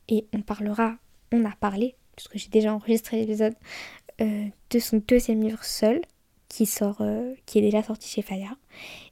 Et 0.09 0.27
on 0.33 0.43
parlera, 0.43 0.97
on 1.33 1.45
a 1.45 1.51
parlé, 1.51 1.97
puisque 2.17 2.37
j'ai 2.37 2.49
déjà 2.49 2.73
enregistré 2.73 3.19
l'épisode, 3.19 3.55
euh, 4.21 4.47
de 4.71 4.79
son 4.79 5.03
deuxième 5.07 5.43
livre 5.43 5.65
seul, 5.65 6.01
qui 6.49 6.67
sort, 6.67 6.99
euh, 7.01 7.35
qui 7.47 7.59
est 7.59 7.63
déjà 7.63 7.83
sorti 7.83 8.09
chez 8.09 8.23
Fayard, 8.23 8.57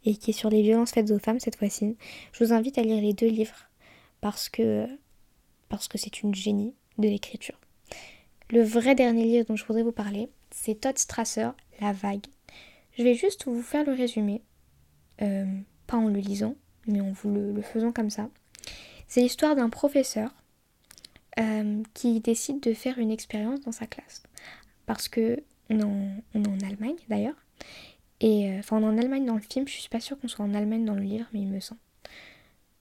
et 0.05 0.17
qui 0.17 0.31
est 0.31 0.35
sur 0.35 0.49
les 0.49 0.63
violences 0.63 0.93
faites 0.93 1.11
aux 1.11 1.19
femmes 1.19 1.41
cette 1.41 1.57
fois-ci. 1.57 1.97
Je 2.33 2.45
vous 2.45 2.53
invite 2.53 2.79
à 2.79 2.83
lire 2.83 3.01
les 3.01 3.13
deux 3.13 3.29
livres 3.29 3.69
parce 4.27 4.49
que 4.49 4.89
parce 5.69 5.87
que 5.87 5.99
c'est 5.99 6.21
une 6.23 6.35
génie 6.35 6.75
de 6.99 7.07
l'écriture. 7.07 7.61
Le 8.51 8.61
vrai 8.61 8.97
dernier 8.97 9.23
livre 9.23 9.47
dont 9.47 9.55
je 9.55 9.65
voudrais 9.65 9.85
vous 9.85 9.93
parler, 9.93 10.29
c'est 10.51 10.81
Todd 10.81 10.99
Strasser, 10.99 11.51
La 11.81 11.93
Vague. 11.93 12.27
Je 12.99 13.05
vais 13.05 13.15
juste 13.15 13.47
vous 13.47 13.63
faire 13.63 13.87
le 13.87 13.93
résumé, 13.93 14.43
euh, 15.23 15.45
pas 15.87 15.99
en 15.99 16.09
le 16.09 16.19
lisant, 16.19 16.57
mais 16.89 17.01
en 17.01 17.13
vous 17.13 17.33
le, 17.33 17.63
faisant 17.63 17.93
comme 17.93 18.11
ça. 18.11 18.29
C'est 19.07 19.21
l'histoire 19.21 19.55
d'un 19.55 19.69
professeur 19.69 20.35
euh, 21.39 21.85
qui 21.95 22.19
décide 22.19 22.59
de 22.59 22.75
faire 22.75 22.99
une 22.99 23.13
expérience 23.13 23.61
dans 23.61 23.71
sa 23.71 23.87
classe. 23.87 24.25
Parce 24.87 25.07
que 25.07 25.41
on 25.71 25.79
est 25.79 26.49
en, 26.49 26.67
Allemagne 26.69 26.97
d'ailleurs. 27.09 27.37
Et 28.19 28.51
euh, 28.51 28.59
enfin, 28.59 28.79
on 28.79 28.83
est 28.83 28.93
en 28.93 28.99
Allemagne 28.99 29.25
dans 29.25 29.37
le 29.37 29.41
film, 29.41 29.69
je 29.69 29.75
suis 29.75 29.89
pas 29.89 30.01
sûre 30.01 30.19
qu'on 30.19 30.27
soit 30.27 30.45
en 30.45 30.53
Allemagne 30.53 30.85
dans 30.85 30.97
le 30.97 31.03
livre, 31.03 31.27
mais 31.33 31.43
il 31.43 31.49
me 31.49 31.61
semble. 31.61 31.81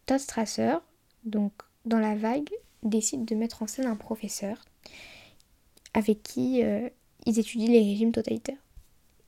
Todd 0.07 0.19
Strasser, 0.19 0.77
donc 1.25 1.51
dans 1.85 1.99
la 1.99 2.15
vague, 2.15 2.49
décide 2.83 3.25
de 3.25 3.35
mettre 3.35 3.63
en 3.63 3.67
scène 3.67 3.87
un 3.87 3.95
professeur 3.95 4.63
avec 5.93 6.21
qui 6.23 6.63
euh, 6.63 6.89
ils 7.25 7.39
étudient 7.39 7.71
les 7.71 7.83
régimes 7.83 8.11
totalitaires. 8.11 8.57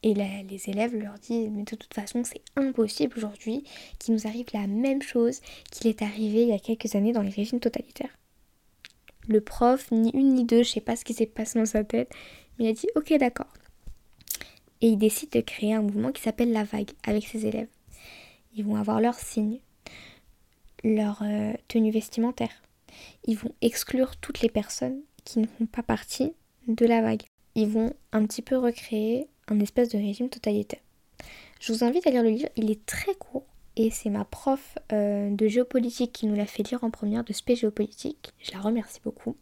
Et 0.04 0.14
les 0.14 0.70
élèves 0.70 0.96
leur 0.96 1.16
disent 1.16 1.50
mais 1.52 1.64
de 1.64 1.76
toute 1.76 1.94
façon 1.94 2.24
c'est 2.24 2.42
impossible 2.56 3.18
aujourd'hui 3.18 3.64
qu'il 4.00 4.14
nous 4.14 4.28
arrive 4.28 4.46
la 4.54 4.68
même 4.68 5.02
chose 5.02 5.42
qu'il 5.72 5.88
est 5.88 6.04
arrivé 6.04 6.44
il 6.44 6.50
y 6.50 6.54
a 6.54 6.60
quelques 6.60 6.94
années 6.96 7.14
dans 7.14 7.24
les 7.24 7.32
régimes 7.32 7.60
totalitaires. 7.60 8.16
Le 9.28 9.42
prof, 9.42 9.92
ni 9.92 10.12
une 10.12 10.36
ni 10.36 10.46
deux, 10.46 10.64
je 10.64 10.70
sais 10.70 10.82
pas 10.82 10.96
ce 10.96 11.04
qui 11.04 11.14
s'est 11.14 11.26
passé 11.26 11.60
dans 11.60 11.66
sa 11.66 11.84
tête, 11.84 12.12
mais 12.58 12.66
il 12.66 12.70
a 12.70 12.74
dit 12.74 12.88
ok 12.96 13.18
d'accord. 13.18 13.52
Et 14.82 14.90
il 14.90 14.98
décide 14.98 15.32
de 15.32 15.42
créer 15.42 15.74
un 15.74 15.82
mouvement 15.82 16.12
qui 16.12 16.22
s'appelle 16.22 16.52
la 16.52 16.64
vague 16.64 16.92
avec 17.04 17.26
ses 17.26 17.48
élèves. 17.48 17.68
Ils 18.56 18.64
vont 18.64 18.76
avoir 18.76 19.02
leur 19.02 19.16
signe, 19.16 19.60
leur 20.84 21.22
euh, 21.24 21.54
tenue 21.68 21.92
vestimentaire. 21.92 22.62
Ils 23.26 23.38
vont 23.38 23.54
exclure 23.62 24.18
toutes 24.18 24.42
les 24.42 24.50
personnes 24.50 25.02
qui 25.24 25.40
ne 25.40 25.48
font 25.48 25.66
pas 25.66 25.84
partie 25.84 26.34
de 26.68 26.86
la 26.86 27.02
vague. 27.02 27.24
Ils 27.56 27.68
vont 27.68 27.94
un 28.12 28.26
petit 28.26 28.42
peu 28.42 28.58
recréer 28.58 29.28
un 29.48 29.60
espèce 29.60 29.90
de 29.90 29.98
régime 29.98 30.30
totalitaire. 30.30 30.80
Je 31.60 31.74
vous 31.74 31.84
invite 31.84 32.06
à 32.06 32.12
lire 32.12 32.24
le 32.24 32.30
livre, 32.30 32.50
il 32.56 32.70
est 32.70 32.86
très 32.86 33.16
court 33.16 33.46
et 33.76 33.90
c'est 33.90 34.10
ma 34.10 34.26
prof 34.26 34.78
euh, 34.92 35.30
de 35.32 35.48
géopolitique 35.48 36.14
qui 36.14 36.28
nous 36.28 36.36
l'a 36.36 36.46
fait 36.46 36.70
lire 36.70 36.84
en 36.84 36.92
première 36.92 37.24
de 37.24 37.34
spé 37.34 37.56
géopolitique. 37.56 38.32
Je 38.40 38.52
la 38.52 38.60
remercie 38.60 39.02
beaucoup 39.04 39.36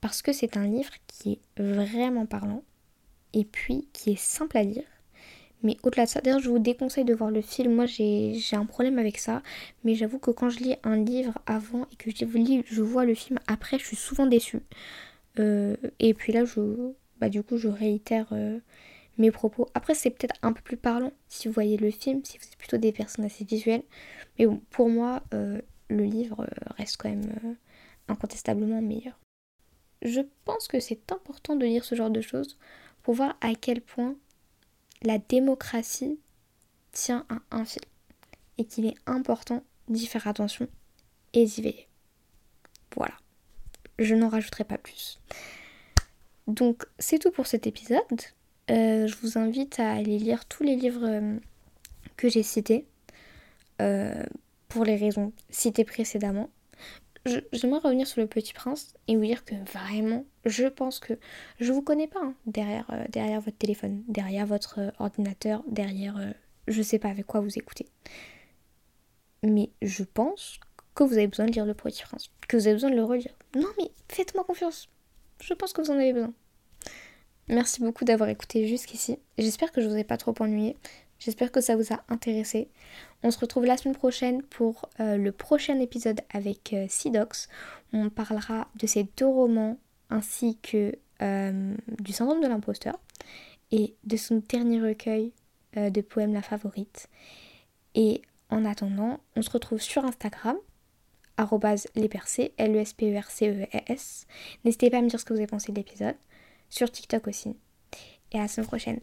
parce 0.00 0.22
que 0.22 0.32
c'est 0.32 0.56
un 0.56 0.66
livre 0.66 0.92
qui 1.06 1.32
est 1.32 1.62
vraiment 1.62 2.26
parlant 2.26 2.62
et 3.34 3.44
puis 3.44 3.88
qui 3.92 4.12
est 4.12 4.18
simple 4.18 4.56
à 4.56 4.62
lire 4.62 4.84
mais 5.62 5.76
au-delà 5.82 6.04
de 6.04 6.08
ça, 6.10 6.20
d'ailleurs, 6.20 6.40
je 6.40 6.48
vous 6.48 6.58
déconseille 6.58 7.04
de 7.04 7.14
voir 7.14 7.30
le 7.30 7.40
film. 7.40 7.74
Moi, 7.74 7.86
j'ai 7.86 8.38
un 8.52 8.64
problème 8.64 8.98
avec 8.98 9.18
ça. 9.18 9.42
Mais 9.84 9.94
j'avoue 9.94 10.18
que 10.18 10.30
quand 10.30 10.50
je 10.50 10.60
lis 10.60 10.76
un 10.84 10.96
livre 10.96 11.34
avant 11.46 11.86
et 11.92 11.96
que 11.96 12.10
je, 12.10 12.24
lis, 12.38 12.62
je 12.66 12.82
vois 12.82 13.04
le 13.04 13.14
film 13.14 13.38
après, 13.46 13.78
je 13.78 13.84
suis 13.84 13.96
souvent 13.96 14.26
déçue. 14.26 14.60
Euh, 15.40 15.76
et 15.98 16.14
puis 16.14 16.32
là, 16.32 16.44
je, 16.44 16.92
bah, 17.18 17.28
du 17.28 17.42
coup, 17.42 17.56
je 17.56 17.68
réitère 17.68 18.28
euh, 18.32 18.58
mes 19.18 19.32
propos. 19.32 19.68
Après, 19.74 19.94
c'est 19.94 20.10
peut-être 20.10 20.36
un 20.42 20.52
peu 20.52 20.62
plus 20.62 20.76
parlant 20.76 21.12
si 21.28 21.48
vous 21.48 21.54
voyez 21.54 21.76
le 21.76 21.90
film, 21.90 22.24
si 22.24 22.38
vous 22.38 22.44
êtes 22.44 22.56
plutôt 22.56 22.76
des 22.76 22.92
personnes 22.92 23.24
assez 23.24 23.44
visuelles. 23.44 23.82
Mais 24.38 24.46
bon, 24.46 24.60
pour 24.70 24.88
moi, 24.88 25.22
euh, 25.34 25.60
le 25.88 26.04
livre 26.04 26.46
reste 26.76 26.98
quand 26.98 27.08
même 27.08 27.56
incontestablement 28.06 28.80
meilleur. 28.80 29.18
Je 30.02 30.20
pense 30.44 30.68
que 30.68 30.78
c'est 30.78 31.10
important 31.10 31.56
de 31.56 31.66
lire 31.66 31.84
ce 31.84 31.96
genre 31.96 32.10
de 32.10 32.20
choses 32.20 32.58
pour 33.02 33.14
voir 33.14 33.36
à 33.40 33.54
quel 33.54 33.80
point 33.80 34.14
la 35.02 35.18
démocratie 35.18 36.18
tient 36.92 37.26
à 37.28 37.56
un 37.56 37.64
fil 37.64 37.82
et 38.58 38.64
qu'il 38.64 38.86
est 38.86 38.96
important 39.06 39.62
d'y 39.88 40.06
faire 40.06 40.26
attention 40.26 40.68
et 41.32 41.44
d'y 41.44 41.62
veiller. 41.62 41.88
Voilà, 42.96 43.14
je 43.98 44.14
n'en 44.14 44.28
rajouterai 44.28 44.64
pas 44.64 44.78
plus. 44.78 45.20
Donc 46.46 46.86
c'est 46.98 47.18
tout 47.18 47.30
pour 47.30 47.46
cet 47.46 47.66
épisode. 47.66 48.02
Euh, 48.70 49.06
je 49.06 49.16
vous 49.22 49.38
invite 49.38 49.80
à 49.80 49.92
aller 49.92 50.18
lire 50.18 50.44
tous 50.46 50.62
les 50.62 50.76
livres 50.76 51.06
euh, 51.06 51.38
que 52.16 52.28
j'ai 52.28 52.42
cités 52.42 52.86
euh, 53.80 54.24
pour 54.68 54.84
les 54.84 54.96
raisons 54.96 55.32
citées 55.50 55.84
précédemment 55.84 56.50
j'aimerais 57.52 57.80
revenir 57.80 58.06
sur 58.06 58.20
le 58.20 58.26
Petit 58.26 58.52
Prince 58.52 58.94
et 59.06 59.16
vous 59.16 59.24
dire 59.24 59.44
que 59.44 59.54
vraiment, 59.70 60.24
je 60.44 60.66
pense 60.66 60.98
que 60.98 61.14
je 61.60 61.72
vous 61.72 61.82
connais 61.82 62.06
pas 62.08 62.20
hein, 62.22 62.34
derrière, 62.46 62.86
euh, 62.90 63.04
derrière 63.08 63.40
votre 63.40 63.58
téléphone, 63.58 64.02
derrière 64.08 64.46
votre 64.46 64.80
euh, 64.80 64.90
ordinateur, 64.98 65.62
derrière, 65.68 66.16
euh, 66.16 66.32
je 66.66 66.82
sais 66.82 66.98
pas 66.98 67.08
avec 67.08 67.26
quoi 67.26 67.40
vous 67.40 67.58
écoutez. 67.58 67.86
Mais 69.42 69.70
je 69.82 70.04
pense 70.04 70.58
que 70.94 71.04
vous 71.04 71.14
avez 71.14 71.28
besoin 71.28 71.46
de 71.46 71.52
lire 71.52 71.66
Le 71.66 71.74
Petit 71.74 72.02
Prince, 72.02 72.30
que 72.48 72.56
vous 72.56 72.66
avez 72.66 72.74
besoin 72.74 72.90
de 72.90 72.96
le 72.96 73.04
relire. 73.04 73.34
Non 73.54 73.68
mais 73.78 73.90
faites-moi 74.08 74.44
confiance. 74.44 74.88
Je 75.40 75.54
pense 75.54 75.72
que 75.72 75.80
vous 75.80 75.90
en 75.90 75.94
avez 75.94 76.12
besoin. 76.12 76.32
Merci 77.48 77.80
beaucoup 77.80 78.04
d'avoir 78.04 78.28
écouté 78.28 78.66
jusqu'ici. 78.66 79.18
J'espère 79.38 79.72
que 79.72 79.80
je 79.80 79.88
vous 79.88 79.96
ai 79.96 80.04
pas 80.04 80.18
trop 80.18 80.34
ennuyé. 80.40 80.76
J'espère 81.18 81.50
que 81.50 81.60
ça 81.60 81.76
vous 81.76 81.92
a 81.92 82.02
intéressé. 82.08 82.68
On 83.22 83.30
se 83.30 83.38
retrouve 83.38 83.64
la 83.64 83.76
semaine 83.76 83.96
prochaine 83.96 84.42
pour 84.42 84.88
euh, 85.00 85.16
le 85.16 85.32
prochain 85.32 85.78
épisode 85.80 86.20
avec 86.30 86.72
euh, 86.72 86.86
Sidox. 86.88 87.48
On 87.92 88.08
parlera 88.08 88.68
de 88.76 88.86
ces 88.86 89.08
deux 89.16 89.26
romans 89.26 89.78
ainsi 90.10 90.58
que 90.62 90.94
euh, 91.22 91.74
du 91.98 92.12
syndrome 92.12 92.40
de 92.40 92.46
l'imposteur 92.46 92.98
et 93.72 93.96
de 94.04 94.16
son 94.16 94.42
dernier 94.48 94.80
recueil 94.80 95.32
de 95.76 96.00
poèmes 96.00 96.32
La 96.32 96.40
Favorite. 96.40 97.08
Et 97.94 98.22
en 98.48 98.64
attendant, 98.64 99.20
on 99.36 99.42
se 99.42 99.50
retrouve 99.50 99.80
sur 99.80 100.04
Instagram 100.04 100.56
lespercés, 101.94 102.52
l 102.56 102.76
e 102.76 102.80
s 102.80 102.94
p 102.94 103.12
e 103.12 103.18
r 103.18 103.30
c 103.30 103.48
e 103.48 103.66
s 103.86 104.26
N'hésitez 104.64 104.90
pas 104.90 104.98
à 104.98 105.02
me 105.02 105.08
dire 105.08 105.20
ce 105.20 105.24
que 105.24 105.32
vous 105.32 105.38
avez 105.38 105.46
pensé 105.46 105.72
de 105.72 105.76
l'épisode. 105.76 106.16
Sur 106.70 106.90
TikTok 106.90 107.28
aussi. 107.28 107.56
Et 108.32 108.38
à 108.38 108.42
la 108.42 108.48
semaine 108.48 108.66
prochaine. 108.66 109.00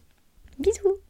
Bisous 0.60 1.05